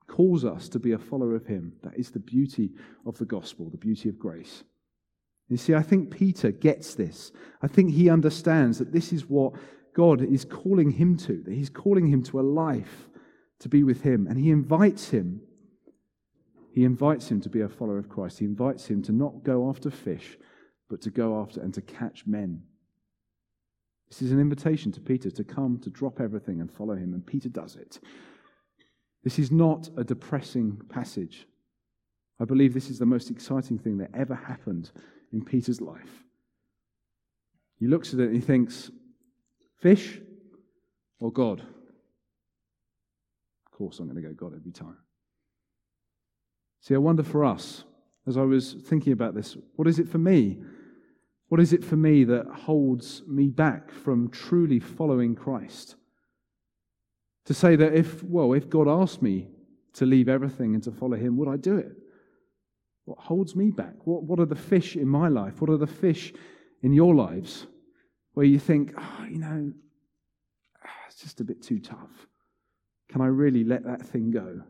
calls 0.08 0.46
us 0.46 0.70
to 0.70 0.80
be 0.80 0.94
a 0.94 0.98
follower 0.98 1.36
of 1.36 1.46
Him. 1.46 1.74
That 1.84 2.00
is 2.00 2.12
the 2.12 2.20
beauty 2.20 2.72
of 3.06 3.18
the 3.18 3.26
gospel, 3.26 3.70
the 3.70 3.76
beauty 3.76 4.08
of 4.08 4.18
grace. 4.18 4.63
You 5.50 5.58
see, 5.58 5.76
I 5.76 5.82
think 5.82 6.10
Peter 6.10 6.52
gets 6.52 6.96
this. 6.96 7.34
I 7.62 7.68
think 7.68 7.92
he 7.92 8.10
understands 8.10 8.78
that 8.78 8.94
this 8.94 9.12
is 9.12 9.26
what 9.26 9.56
God 9.94 10.22
is 10.22 10.46
calling 10.46 10.92
him 10.92 11.18
to, 11.18 11.44
that 11.44 11.54
He's 11.54 11.70
calling 11.70 12.08
him 12.08 12.24
to 12.24 12.39
a 12.39 12.42
life 12.42 13.09
to 13.60 13.69
be 13.69 13.84
with 13.84 14.02
him. 14.02 14.28
And 14.28 14.39
he 14.39 14.52
invites 14.52 15.10
him. 15.10 15.41
He 16.74 16.84
invites 16.86 17.30
him 17.30 17.41
to 17.41 17.50
be 17.50 17.62
a 17.62 17.69
follower 17.69 17.98
of 17.98 18.10
Christ. 18.10 18.39
He 18.39 18.45
invites 18.45 18.88
him 18.88 19.02
to 19.04 19.12
not 19.12 19.43
go 19.43 19.69
after 19.69 19.89
fish, 19.89 20.38
but 20.89 21.02
to 21.02 21.10
go 21.10 21.41
after 21.41 21.62
and 21.62 21.74
to 21.74 21.82
catch 21.82 22.26
men. 22.26 22.63
This 24.10 24.22
is 24.22 24.32
an 24.32 24.39
invitation 24.39 24.91
to 24.93 25.02
Peter 25.02 25.30
to 25.30 25.43
come, 25.43 25.80
to 25.80 25.89
drop 25.89 26.19
everything 26.19 26.62
and 26.62 26.72
follow 26.72 26.95
him. 26.95 27.13
And 27.13 27.26
Peter 27.26 27.50
does 27.50 27.76
it. 27.76 28.00
This 29.24 29.38
is 29.38 29.52
not 29.52 29.89
a 29.98 30.04
depressing 30.04 30.82
passage. 30.89 31.45
I 32.39 32.45
believe 32.45 32.74
this 32.74 32.89
is 32.89 33.00
the 33.00 33.06
most 33.06 33.30
exciting 33.30 33.78
thing 33.78 33.98
that 33.98 34.12
ever 34.13 34.34
happened 34.34 34.91
in 35.34 35.43
Peter's 35.43 35.82
life. 35.82 36.24
He 37.78 37.88
looks 37.88 38.13
at 38.13 38.19
it 38.19 38.28
and 38.28 38.36
he 38.36 38.41
thinks, 38.41 38.89
fish 39.78 40.19
or 41.19 41.32
God? 41.32 41.62
Course, 43.80 44.00
I'm 44.00 44.10
going 44.10 44.22
to 44.22 44.30
go 44.30 44.34
God 44.34 44.56
every 44.56 44.74
time. 44.74 44.98
See, 46.82 46.94
I 46.94 46.98
wonder 46.98 47.24
for 47.24 47.46
us, 47.46 47.86
as 48.28 48.38
I 48.38 48.42
was 48.42 48.74
thinking 48.74 49.13
about 49.13 49.34
this, 49.34 49.58
what 49.78 49.88
is 49.88 50.00
it 50.00 50.08
for 50.08 50.18
me? 50.18 50.60
What 51.48 51.62
is 51.62 51.72
it 51.72 51.84
for 51.84 51.96
me 51.96 52.26
that 52.26 52.46
holds 52.46 53.24
me 53.26 53.48
back 53.48 53.89
from 53.89 54.30
truly 54.30 54.80
following 54.80 55.34
Christ? 55.34 55.96
To 57.46 57.54
say 57.54 57.78
that 57.78 57.94
if, 57.94 58.22
well, 58.22 58.54
if 58.54 58.70
God 58.70 58.88
asked 58.88 59.22
me 59.22 59.48
to 59.94 60.06
leave 60.06 60.30
everything 60.30 60.76
and 60.76 60.84
to 60.84 60.92
follow 60.92 61.15
Him, 61.15 61.38
would 61.38 61.48
I 61.48 61.56
do 61.56 61.78
it? 61.78 61.94
What 63.06 63.18
holds 63.18 63.56
me 63.56 63.72
back? 63.72 63.96
What, 64.04 64.24
what 64.24 64.39
are 64.39 64.46
the 64.46 64.56
fish 64.56 64.96
in 64.96 65.08
my 65.08 65.30
life? 65.30 65.62
What 65.62 65.70
are 65.70 65.78
the 65.78 65.88
fish 65.88 66.34
in 66.84 66.94
your 66.94 67.15
lives 67.15 67.65
where 68.34 68.46
you 68.46 68.60
think, 68.60 68.94
oh, 68.96 69.26
you 69.28 69.39
know, 69.39 69.72
ah, 70.86 70.89
it's 71.08 71.22
just 71.22 71.39
a 71.42 71.44
bit 71.46 71.63
too 71.63 71.80
tough? 71.80 72.29
Can 73.10 73.22
I 73.22 73.28
really 73.28 73.63
let 73.63 73.84
that 73.84 74.02
thing 74.02 74.32
go? 74.32 74.62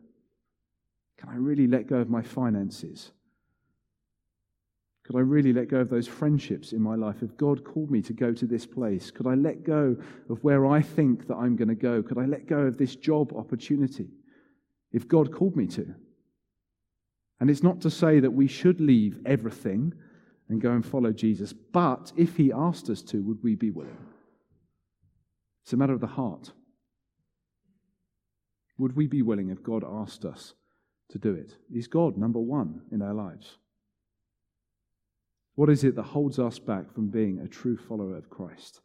Can 1.18 1.28
I 1.28 1.36
really 1.36 1.66
let 1.66 1.86
go 1.86 1.96
of 1.96 2.08
my 2.08 2.22
finances? 2.22 3.12
Could 5.04 5.16
I 5.16 5.20
really 5.20 5.52
let 5.52 5.68
go 5.68 5.78
of 5.78 5.90
those 5.90 6.06
friendships 6.06 6.72
in 6.72 6.80
my 6.80 6.94
life? 6.94 7.22
If 7.22 7.36
God 7.36 7.64
called 7.64 7.90
me 7.90 8.00
to 8.02 8.12
go 8.12 8.32
to 8.32 8.46
this 8.46 8.64
place, 8.64 9.10
could 9.10 9.26
I 9.26 9.34
let 9.34 9.64
go 9.64 9.96
of 10.28 10.42
where 10.44 10.66
I 10.66 10.80
think 10.80 11.26
that 11.26 11.34
I'm 11.34 11.56
going 11.56 11.68
to 11.68 11.74
go? 11.74 12.02
Could 12.02 12.16
I 12.16 12.26
let 12.26 12.46
go 12.46 12.60
of 12.60 12.78
this 12.78 12.96
job 12.96 13.32
opportunity 13.34 14.08
if 14.92 15.08
God 15.08 15.32
called 15.32 15.56
me 15.56 15.66
to? 15.66 15.94
And 17.40 17.50
it's 17.50 17.62
not 17.62 17.80
to 17.80 17.90
say 17.90 18.20
that 18.20 18.30
we 18.30 18.46
should 18.46 18.80
leave 18.80 19.18
everything 19.26 19.92
and 20.48 20.60
go 20.60 20.72
and 20.72 20.86
follow 20.86 21.12
Jesus, 21.12 21.52
but 21.52 22.12
if 22.16 22.36
He 22.36 22.52
asked 22.52 22.88
us 22.88 23.02
to, 23.02 23.22
would 23.22 23.42
we 23.42 23.54
be 23.54 23.70
willing? 23.70 23.96
It's 25.64 25.72
a 25.72 25.76
matter 25.76 25.92
of 25.92 26.00
the 26.00 26.06
heart. 26.06 26.52
Would 28.80 28.96
we 28.96 29.06
be 29.06 29.20
willing 29.20 29.50
if 29.50 29.62
God 29.62 29.84
asked 29.86 30.24
us 30.24 30.54
to 31.10 31.18
do 31.18 31.34
it? 31.34 31.54
Is 31.70 31.86
God 31.86 32.16
number 32.16 32.38
one 32.38 32.80
in 32.90 33.02
our 33.02 33.12
lives? 33.12 33.58
What 35.54 35.68
is 35.68 35.84
it 35.84 35.96
that 35.96 36.02
holds 36.02 36.38
us 36.38 36.58
back 36.58 36.90
from 36.94 37.08
being 37.08 37.40
a 37.40 37.46
true 37.46 37.76
follower 37.76 38.16
of 38.16 38.30
Christ? 38.30 38.80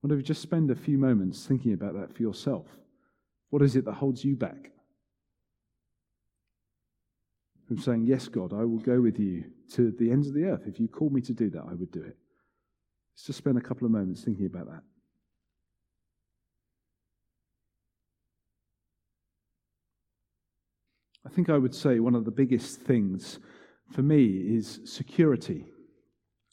Why 0.00 0.08
don't 0.08 0.18
you 0.18 0.24
just 0.24 0.42
spend 0.42 0.70
a 0.70 0.76
few 0.76 0.96
moments 0.96 1.44
thinking 1.44 1.72
about 1.72 1.94
that 1.94 2.14
for 2.14 2.22
yourself? 2.22 2.66
What 3.50 3.62
is 3.62 3.74
it 3.74 3.84
that 3.86 3.94
holds 3.94 4.24
you 4.24 4.36
back? 4.36 4.70
From 7.66 7.78
saying, 7.78 8.06
Yes, 8.06 8.28
God, 8.28 8.52
I 8.52 8.64
will 8.64 8.78
go 8.78 9.00
with 9.00 9.18
you 9.18 9.42
to 9.72 9.90
the 9.98 10.12
ends 10.12 10.28
of 10.28 10.34
the 10.34 10.44
earth. 10.44 10.62
If 10.68 10.78
you 10.78 10.86
call 10.86 11.10
me 11.10 11.20
to 11.22 11.32
do 11.32 11.50
that, 11.50 11.64
I 11.68 11.74
would 11.74 11.90
do 11.90 12.02
it. 12.02 12.16
Let's 13.12 13.26
just 13.26 13.38
spend 13.38 13.58
a 13.58 13.60
couple 13.60 13.86
of 13.86 13.90
moments 13.90 14.22
thinking 14.22 14.46
about 14.46 14.68
that. 14.68 14.82
I 21.28 21.30
think 21.30 21.50
I 21.50 21.58
would 21.58 21.74
say 21.74 22.00
one 22.00 22.14
of 22.14 22.24
the 22.24 22.30
biggest 22.30 22.80
things 22.80 23.38
for 23.92 24.00
me 24.00 24.24
is 24.24 24.80
security 24.86 25.66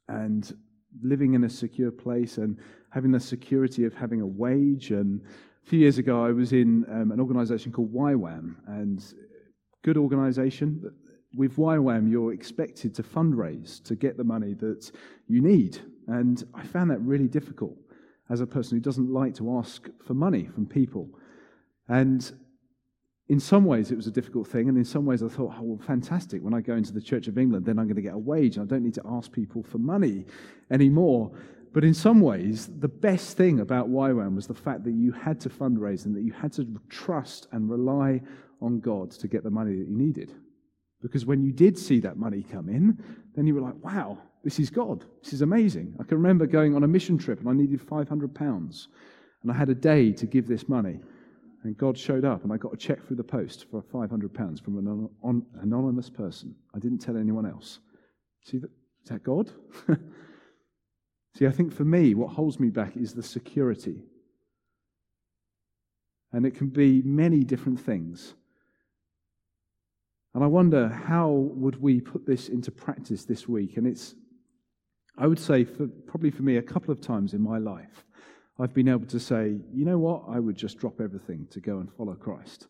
and 0.09 0.53
living 1.01 1.33
in 1.33 1.45
a 1.45 1.49
secure 1.49 1.91
place 1.91 2.37
and 2.37 2.59
having 2.89 3.11
the 3.11 3.19
security 3.21 3.85
of 3.85 3.93
having 3.93 4.19
a 4.19 4.27
wage. 4.27 4.91
And 4.91 5.21
a 5.65 5.69
few 5.69 5.79
years 5.79 5.97
ago, 5.97 6.25
I 6.25 6.31
was 6.33 6.51
in 6.51 6.83
um, 6.91 7.11
an 7.13 7.21
organization 7.21 7.71
called 7.71 7.93
YWAM, 7.93 8.55
and 8.67 9.01
good 9.85 9.95
organization. 9.95 10.81
But 10.83 10.91
With 11.37 11.55
YWAM, 11.55 12.11
you're 12.11 12.33
expected 12.33 12.93
to 12.95 13.03
fundraise 13.03 13.81
to 13.85 13.95
get 13.95 14.17
the 14.17 14.25
money 14.25 14.55
that 14.55 14.91
you 15.29 15.41
need. 15.41 15.79
And 16.07 16.43
I 16.53 16.65
found 16.65 16.91
that 16.91 16.99
really 16.99 17.29
difficult 17.29 17.77
as 18.29 18.41
a 18.41 18.45
person 18.45 18.77
who 18.77 18.81
doesn't 18.81 19.09
like 19.09 19.35
to 19.35 19.57
ask 19.57 19.87
for 20.05 20.15
money 20.15 20.49
from 20.53 20.65
people. 20.65 21.07
And 21.87 22.29
in 23.27 23.39
some 23.39 23.65
ways, 23.65 23.91
it 23.91 23.95
was 23.95 24.05
a 24.05 24.11
difficult 24.11 24.47
thing, 24.47 24.69
and 24.69 24.77
in 24.77 24.85
some 24.85 25.05
ways, 25.05 25.23
I 25.23 25.27
thought, 25.27 25.53
oh, 25.57 25.63
well, 25.63 25.85
fantastic. 25.85 26.43
When 26.43 26.53
I 26.53 26.61
go 26.61 26.75
into 26.75 26.93
the 26.93 27.01
Church 27.01 27.27
of 27.27 27.37
England, 27.37 27.65
then 27.65 27.79
I'm 27.79 27.85
going 27.85 27.95
to 27.95 28.01
get 28.01 28.13
a 28.13 28.17
wage, 28.17 28.57
and 28.57 28.65
I 28.65 28.67
don't 28.71 28.83
need 28.83 28.93
to 28.95 29.03
ask 29.05 29.31
people 29.31 29.63
for 29.63 29.79
money 29.79 30.25
anymore. 30.69 31.31
But 31.73 31.83
in 31.83 31.93
some 31.93 32.21
ways, 32.21 32.69
the 32.79 32.87
best 32.87 33.35
thing 33.35 33.59
about 33.59 33.89
YWAM 33.89 34.35
was 34.35 34.47
the 34.47 34.53
fact 34.53 34.83
that 34.83 34.93
you 34.93 35.11
had 35.11 35.41
to 35.41 35.49
fundraise 35.49 36.05
and 36.05 36.15
that 36.15 36.21
you 36.21 36.31
had 36.31 36.53
to 36.53 36.67
trust 36.87 37.47
and 37.51 37.69
rely 37.69 38.21
on 38.61 38.79
God 38.79 39.11
to 39.11 39.27
get 39.27 39.43
the 39.43 39.49
money 39.49 39.71
that 39.71 39.89
you 39.89 39.97
needed. 39.97 40.31
Because 41.01 41.25
when 41.25 41.43
you 41.43 41.51
did 41.51 41.77
see 41.77 41.99
that 41.99 42.17
money 42.17 42.45
come 42.49 42.69
in, 42.69 43.03
then 43.35 43.45
you 43.45 43.55
were 43.55 43.61
like, 43.61 43.75
wow, 43.83 44.17
this 44.43 44.59
is 44.59 44.69
God. 44.69 45.03
This 45.23 45.33
is 45.33 45.41
amazing. 45.41 45.95
I 45.99 46.03
can 46.03 46.17
remember 46.17 46.45
going 46.45 46.75
on 46.75 46.83
a 46.83 46.87
mission 46.87 47.17
trip 47.17 47.39
and 47.39 47.49
I 47.49 47.53
needed 47.53 47.81
500 47.81 48.33
pounds, 48.33 48.87
and 49.43 49.51
I 49.51 49.55
had 49.55 49.69
a 49.69 49.75
day 49.75 50.11
to 50.13 50.25
give 50.25 50.47
this 50.47 50.69
money. 50.69 50.99
And 51.65 51.75
God 51.75 51.97
showed 51.97 52.25
up, 52.25 52.43
and 52.43 52.53
I 52.53 52.57
got 52.57 52.75
a 52.75 52.77
check 52.77 53.03
through 53.03 53.15
the 53.15 53.23
post 53.23 53.65
for 53.71 53.81
£500 53.81 54.63
from 54.63 54.77
an 55.23 55.45
anonymous 55.63 56.11
person. 56.11 56.53
I 56.75 56.77
didn't 56.77 56.99
tell 56.99 57.17
anyone 57.17 57.47
else. 57.47 57.79
See, 58.43 58.59
that, 58.59 58.69
is 59.03 59.09
that 59.09 59.23
God? 59.23 59.49
See, 61.35 61.47
I 61.47 61.49
think 61.49 61.73
for 61.73 61.83
me, 61.83 62.13
what 62.13 62.29
holds 62.29 62.59
me 62.59 62.69
back 62.69 62.95
is 62.95 63.15
the 63.15 63.23
security. 63.23 64.03
And 66.31 66.45
it 66.45 66.53
can 66.53 66.67
be 66.67 67.01
many 67.01 67.43
different 67.43 67.79
things. 67.79 68.35
And 70.35 70.43
I 70.43 70.47
wonder 70.47 70.87
how 70.89 71.31
would 71.31 71.81
we 71.81 71.99
put 71.99 72.27
this 72.27 72.47
into 72.47 72.69
practice 72.69 73.25
this 73.25 73.47
week? 73.47 73.77
And 73.77 73.87
it's, 73.87 74.13
I 75.17 75.25
would 75.25 75.39
say, 75.39 75.63
for, 75.63 75.87
probably 75.87 76.29
for 76.29 76.43
me, 76.43 76.57
a 76.57 76.61
couple 76.61 76.91
of 76.91 77.01
times 77.01 77.33
in 77.33 77.41
my 77.41 77.57
life. 77.57 78.05
I've 78.57 78.73
been 78.73 78.87
able 78.87 79.05
to 79.07 79.19
say, 79.19 79.57
you 79.73 79.85
know 79.85 79.97
what, 79.97 80.23
I 80.29 80.39
would 80.39 80.55
just 80.55 80.77
drop 80.77 81.01
everything 81.01 81.47
to 81.51 81.59
go 81.59 81.79
and 81.79 81.91
follow 81.91 82.13
Christ. 82.13 82.67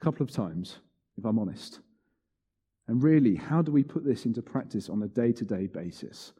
A 0.00 0.04
couple 0.04 0.22
of 0.22 0.30
times, 0.30 0.78
if 1.16 1.24
I'm 1.24 1.40
honest. 1.40 1.80
And 2.86 3.02
really, 3.02 3.34
how 3.34 3.60
do 3.60 3.72
we 3.72 3.82
put 3.82 4.04
this 4.04 4.26
into 4.26 4.42
practice 4.42 4.88
on 4.88 5.02
a 5.02 5.08
day 5.08 5.32
to 5.32 5.44
day 5.44 5.66
basis? 5.66 6.32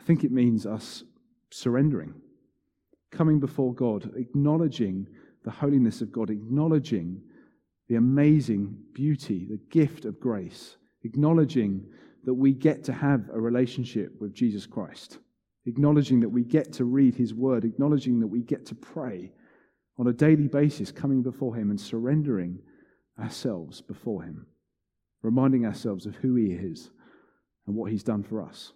I 0.00 0.02
think 0.02 0.24
it 0.24 0.32
means 0.32 0.66
us 0.66 1.04
surrendering, 1.50 2.14
coming 3.12 3.38
before 3.38 3.72
God, 3.72 4.10
acknowledging 4.16 5.06
the 5.44 5.50
holiness 5.52 6.00
of 6.00 6.10
God, 6.10 6.28
acknowledging 6.28 7.22
the 7.88 7.94
amazing 7.94 8.76
beauty, 8.94 9.46
the 9.48 9.60
gift 9.70 10.06
of 10.06 10.18
grace, 10.18 10.76
acknowledging 11.04 11.86
that 12.24 12.34
we 12.34 12.52
get 12.52 12.82
to 12.84 12.92
have 12.92 13.28
a 13.32 13.40
relationship 13.40 14.20
with 14.20 14.34
Jesus 14.34 14.66
Christ 14.66 15.18
acknowledging 15.66 16.20
that 16.20 16.28
we 16.28 16.42
get 16.42 16.72
to 16.74 16.84
read 16.84 17.14
His 17.14 17.34
Word, 17.34 17.64
acknowledging 17.64 18.20
that 18.20 18.26
we 18.26 18.42
get 18.42 18.66
to 18.66 18.74
pray 18.74 19.32
on 19.98 20.06
a 20.06 20.12
daily 20.12 20.48
basis, 20.48 20.90
coming 20.90 21.22
before 21.22 21.54
Him 21.54 21.70
and 21.70 21.80
surrendering 21.80 22.58
ourselves 23.20 23.80
before 23.80 24.22
Him, 24.22 24.46
reminding 25.22 25.66
ourselves 25.66 26.06
of 26.06 26.16
who 26.16 26.34
He 26.34 26.52
is 26.52 26.90
and 27.66 27.76
what 27.76 27.90
He's 27.90 28.02
done 28.02 28.22
for 28.22 28.42
us. 28.42 28.72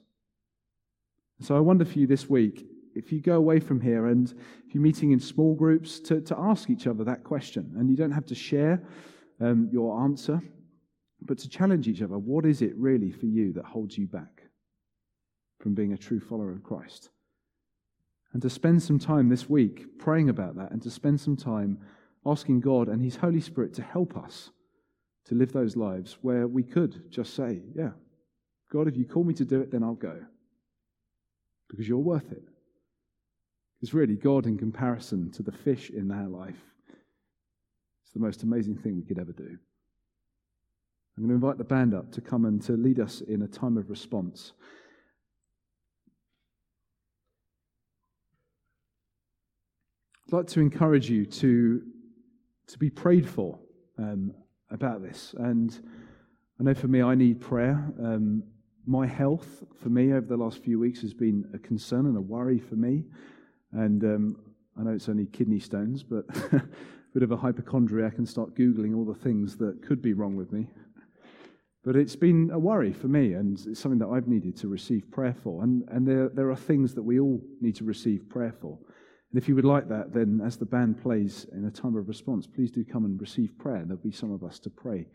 So 1.40 1.56
I 1.56 1.60
wonder 1.60 1.84
for 1.84 1.98
you 1.98 2.06
this 2.06 2.30
week, 2.30 2.66
if 2.94 3.12
you 3.12 3.20
go 3.20 3.36
away 3.36 3.60
from 3.60 3.80
here 3.80 4.06
and 4.06 4.32
if 4.66 4.74
you're 4.74 4.82
meeting 4.82 5.12
in 5.12 5.20
small 5.20 5.54
groups, 5.54 6.00
to, 6.00 6.20
to 6.22 6.38
ask 6.38 6.70
each 6.70 6.86
other 6.86 7.04
that 7.04 7.24
question. 7.24 7.74
And 7.76 7.90
you 7.90 7.96
don't 7.96 8.10
have 8.10 8.24
to 8.26 8.34
share 8.34 8.82
um, 9.40 9.68
your 9.70 10.00
answer, 10.00 10.40
but 11.20 11.38
to 11.38 11.48
challenge 11.48 11.88
each 11.88 12.00
other. 12.00 12.16
What 12.16 12.46
is 12.46 12.62
it 12.62 12.74
really 12.76 13.10
for 13.10 13.26
you 13.26 13.52
that 13.52 13.66
holds 13.66 13.98
you 13.98 14.06
back? 14.06 14.45
From 15.58 15.74
being 15.74 15.92
a 15.92 15.98
true 15.98 16.20
follower 16.20 16.52
of 16.52 16.62
Christ. 16.62 17.10
And 18.32 18.42
to 18.42 18.50
spend 18.50 18.82
some 18.82 18.98
time 18.98 19.28
this 19.28 19.48
week 19.48 19.98
praying 19.98 20.28
about 20.28 20.56
that 20.56 20.70
and 20.70 20.82
to 20.82 20.90
spend 20.90 21.20
some 21.20 21.36
time 21.36 21.78
asking 22.24 22.60
God 22.60 22.88
and 22.88 23.02
His 23.02 23.16
Holy 23.16 23.40
Spirit 23.40 23.72
to 23.74 23.82
help 23.82 24.16
us 24.16 24.50
to 25.26 25.34
live 25.34 25.52
those 25.52 25.76
lives 25.76 26.18
where 26.22 26.46
we 26.46 26.62
could 26.62 27.10
just 27.10 27.34
say, 27.34 27.62
Yeah, 27.74 27.90
God, 28.72 28.88
if 28.88 28.96
you 28.96 29.04
call 29.04 29.24
me 29.24 29.34
to 29.34 29.44
do 29.44 29.60
it, 29.60 29.70
then 29.70 29.82
I'll 29.82 29.94
go. 29.94 30.20
Because 31.68 31.88
you're 31.88 31.98
worth 31.98 32.30
it. 32.30 32.42
Because 33.76 33.94
really, 33.94 34.16
God, 34.16 34.46
in 34.46 34.56
comparison 34.56 35.30
to 35.32 35.42
the 35.42 35.52
fish 35.52 35.90
in 35.90 36.10
our 36.10 36.28
life, 36.28 36.56
it's 38.04 38.12
the 38.12 38.20
most 38.20 38.42
amazing 38.42 38.76
thing 38.76 38.96
we 38.96 39.04
could 39.04 39.18
ever 39.18 39.32
do. 39.32 39.58
I'm 41.16 41.26
going 41.26 41.28
to 41.28 41.34
invite 41.34 41.58
the 41.58 41.64
band 41.64 41.94
up 41.94 42.12
to 42.12 42.20
come 42.20 42.44
and 42.44 42.60
to 42.62 42.72
lead 42.72 43.00
us 43.00 43.22
in 43.22 43.42
a 43.42 43.48
time 43.48 43.76
of 43.78 43.88
response. 43.88 44.52
I'd 50.26 50.32
like 50.32 50.46
to 50.48 50.60
encourage 50.60 51.08
you 51.08 51.24
to, 51.24 51.82
to 52.66 52.78
be 52.78 52.90
prayed 52.90 53.28
for 53.28 53.60
um, 53.96 54.34
about 54.72 55.00
this. 55.00 55.36
And 55.38 55.78
I 56.58 56.64
know 56.64 56.74
for 56.74 56.88
me, 56.88 57.00
I 57.00 57.14
need 57.14 57.40
prayer. 57.40 57.92
Um, 58.02 58.42
my 58.86 59.06
health, 59.06 59.62
for 59.80 59.88
me, 59.88 60.12
over 60.12 60.26
the 60.26 60.36
last 60.36 60.64
few 60.64 60.80
weeks 60.80 61.00
has 61.02 61.14
been 61.14 61.48
a 61.54 61.58
concern 61.58 62.06
and 62.06 62.16
a 62.16 62.20
worry 62.20 62.58
for 62.58 62.74
me. 62.74 63.04
And 63.70 64.02
um, 64.02 64.36
I 64.76 64.82
know 64.82 64.90
it's 64.90 65.08
only 65.08 65.26
kidney 65.26 65.60
stones, 65.60 66.02
but 66.02 66.24
a 66.52 66.60
bit 67.14 67.22
of 67.22 67.30
a 67.30 67.36
hypochondriac 67.36 68.18
and 68.18 68.28
start 68.28 68.56
Googling 68.56 68.96
all 68.96 69.04
the 69.04 69.14
things 69.14 69.56
that 69.58 69.80
could 69.86 70.02
be 70.02 70.12
wrong 70.12 70.34
with 70.34 70.50
me. 70.50 70.66
But 71.84 71.94
it's 71.94 72.16
been 72.16 72.50
a 72.52 72.58
worry 72.58 72.92
for 72.92 73.06
me, 73.06 73.34
and 73.34 73.64
it's 73.64 73.78
something 73.78 74.00
that 74.00 74.08
I've 74.08 74.26
needed 74.26 74.56
to 74.56 74.66
receive 74.66 75.08
prayer 75.08 75.36
for. 75.40 75.62
And, 75.62 75.84
and 75.88 76.04
there, 76.04 76.30
there 76.30 76.50
are 76.50 76.56
things 76.56 76.94
that 76.94 77.02
we 77.04 77.20
all 77.20 77.40
need 77.60 77.76
to 77.76 77.84
receive 77.84 78.28
prayer 78.28 78.52
for. 78.60 78.76
And 79.36 79.42
if 79.42 79.50
you 79.50 79.54
would 79.54 79.66
like 79.66 79.86
that, 79.90 80.14
then 80.14 80.40
as 80.42 80.56
the 80.56 80.64
band 80.64 81.02
plays 81.02 81.46
in 81.52 81.66
a 81.66 81.70
time 81.70 81.94
of 81.94 82.08
response, 82.08 82.46
please 82.46 82.70
do 82.70 82.82
come 82.82 83.04
and 83.04 83.20
receive 83.20 83.58
prayer. 83.58 83.82
There'll 83.84 84.02
be 84.02 84.10
some 84.10 84.32
of 84.32 84.42
us 84.42 84.58
to 84.60 84.70
pray 84.70 85.08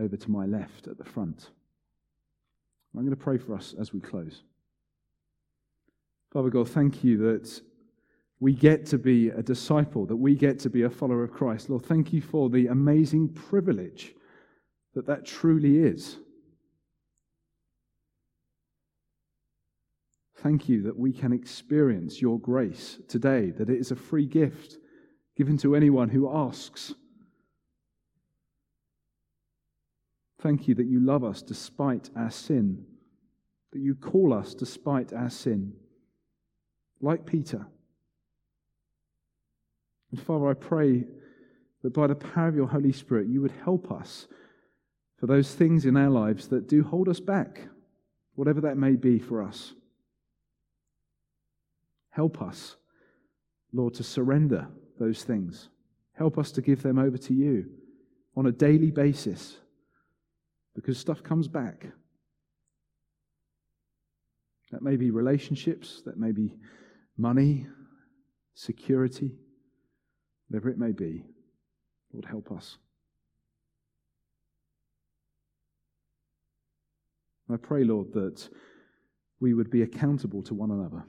over 0.00 0.16
to 0.16 0.30
my 0.30 0.46
left 0.46 0.86
at 0.86 0.96
the 0.96 1.04
front. 1.04 1.50
I'm 2.94 3.02
going 3.02 3.10
to 3.10 3.22
pray 3.22 3.36
for 3.36 3.54
us 3.54 3.74
as 3.78 3.92
we 3.92 4.00
close. 4.00 4.44
Father 6.32 6.48
God, 6.48 6.70
thank 6.70 7.04
you 7.04 7.18
that 7.18 7.60
we 8.38 8.54
get 8.54 8.86
to 8.86 8.96
be 8.96 9.28
a 9.28 9.42
disciple, 9.42 10.06
that 10.06 10.16
we 10.16 10.34
get 10.34 10.58
to 10.60 10.70
be 10.70 10.84
a 10.84 10.88
follower 10.88 11.22
of 11.22 11.30
Christ. 11.30 11.68
Lord, 11.68 11.84
thank 11.84 12.14
you 12.14 12.22
for 12.22 12.48
the 12.48 12.68
amazing 12.68 13.28
privilege 13.28 14.14
that 14.94 15.06
that 15.06 15.26
truly 15.26 15.80
is. 15.80 16.16
Thank 20.42 20.70
you 20.70 20.82
that 20.84 20.98
we 20.98 21.12
can 21.12 21.32
experience 21.34 22.22
your 22.22 22.38
grace 22.38 22.98
today, 23.08 23.50
that 23.50 23.68
it 23.68 23.78
is 23.78 23.90
a 23.90 23.96
free 23.96 24.24
gift 24.24 24.78
given 25.36 25.58
to 25.58 25.76
anyone 25.76 26.08
who 26.08 26.34
asks. 26.34 26.94
Thank 30.40 30.66
you 30.66 30.74
that 30.76 30.86
you 30.86 31.00
love 31.00 31.24
us 31.24 31.42
despite 31.42 32.08
our 32.16 32.30
sin, 32.30 32.86
that 33.72 33.80
you 33.80 33.94
call 33.94 34.32
us 34.32 34.54
despite 34.54 35.12
our 35.12 35.28
sin, 35.28 35.74
like 37.02 37.26
Peter. 37.26 37.66
And 40.10 40.22
Father, 40.22 40.48
I 40.48 40.54
pray 40.54 41.04
that 41.82 41.92
by 41.92 42.06
the 42.06 42.14
power 42.14 42.48
of 42.48 42.56
your 42.56 42.68
Holy 42.68 42.92
Spirit, 42.92 43.28
you 43.28 43.42
would 43.42 43.54
help 43.62 43.92
us 43.92 44.26
for 45.18 45.26
those 45.26 45.54
things 45.54 45.84
in 45.84 45.98
our 45.98 46.08
lives 46.10 46.48
that 46.48 46.66
do 46.66 46.82
hold 46.82 47.10
us 47.10 47.20
back, 47.20 47.68
whatever 48.36 48.62
that 48.62 48.78
may 48.78 48.96
be 48.96 49.18
for 49.18 49.42
us. 49.42 49.74
Help 52.10 52.42
us, 52.42 52.76
Lord, 53.72 53.94
to 53.94 54.02
surrender 54.02 54.68
those 54.98 55.22
things. 55.22 55.68
Help 56.12 56.38
us 56.38 56.50
to 56.52 56.62
give 56.62 56.82
them 56.82 56.98
over 56.98 57.16
to 57.16 57.34
you 57.34 57.70
on 58.36 58.46
a 58.46 58.52
daily 58.52 58.90
basis 58.90 59.56
because 60.74 60.98
stuff 60.98 61.22
comes 61.22 61.48
back. 61.48 61.86
That 64.72 64.82
may 64.82 64.96
be 64.96 65.10
relationships, 65.10 66.02
that 66.04 66.16
may 66.16 66.32
be 66.32 66.54
money, 67.16 67.66
security, 68.54 69.32
whatever 70.48 70.68
it 70.68 70.78
may 70.78 70.92
be. 70.92 71.24
Lord, 72.12 72.24
help 72.24 72.52
us. 72.52 72.76
I 77.52 77.56
pray, 77.56 77.82
Lord, 77.82 78.12
that 78.12 78.48
we 79.40 79.54
would 79.54 79.70
be 79.70 79.82
accountable 79.82 80.42
to 80.44 80.54
one 80.54 80.70
another 80.70 81.04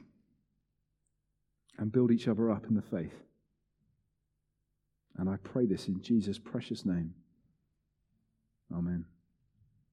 and 1.81 1.91
build 1.91 2.11
each 2.11 2.27
other 2.27 2.51
up 2.51 2.67
in 2.67 2.75
the 2.75 2.81
faith. 2.81 3.23
And 5.17 5.27
I 5.27 5.37
pray 5.37 5.65
this 5.65 5.87
in 5.87 5.99
Jesus' 5.99 6.37
precious 6.37 6.85
name. 6.85 7.15
Amen. 8.71 9.03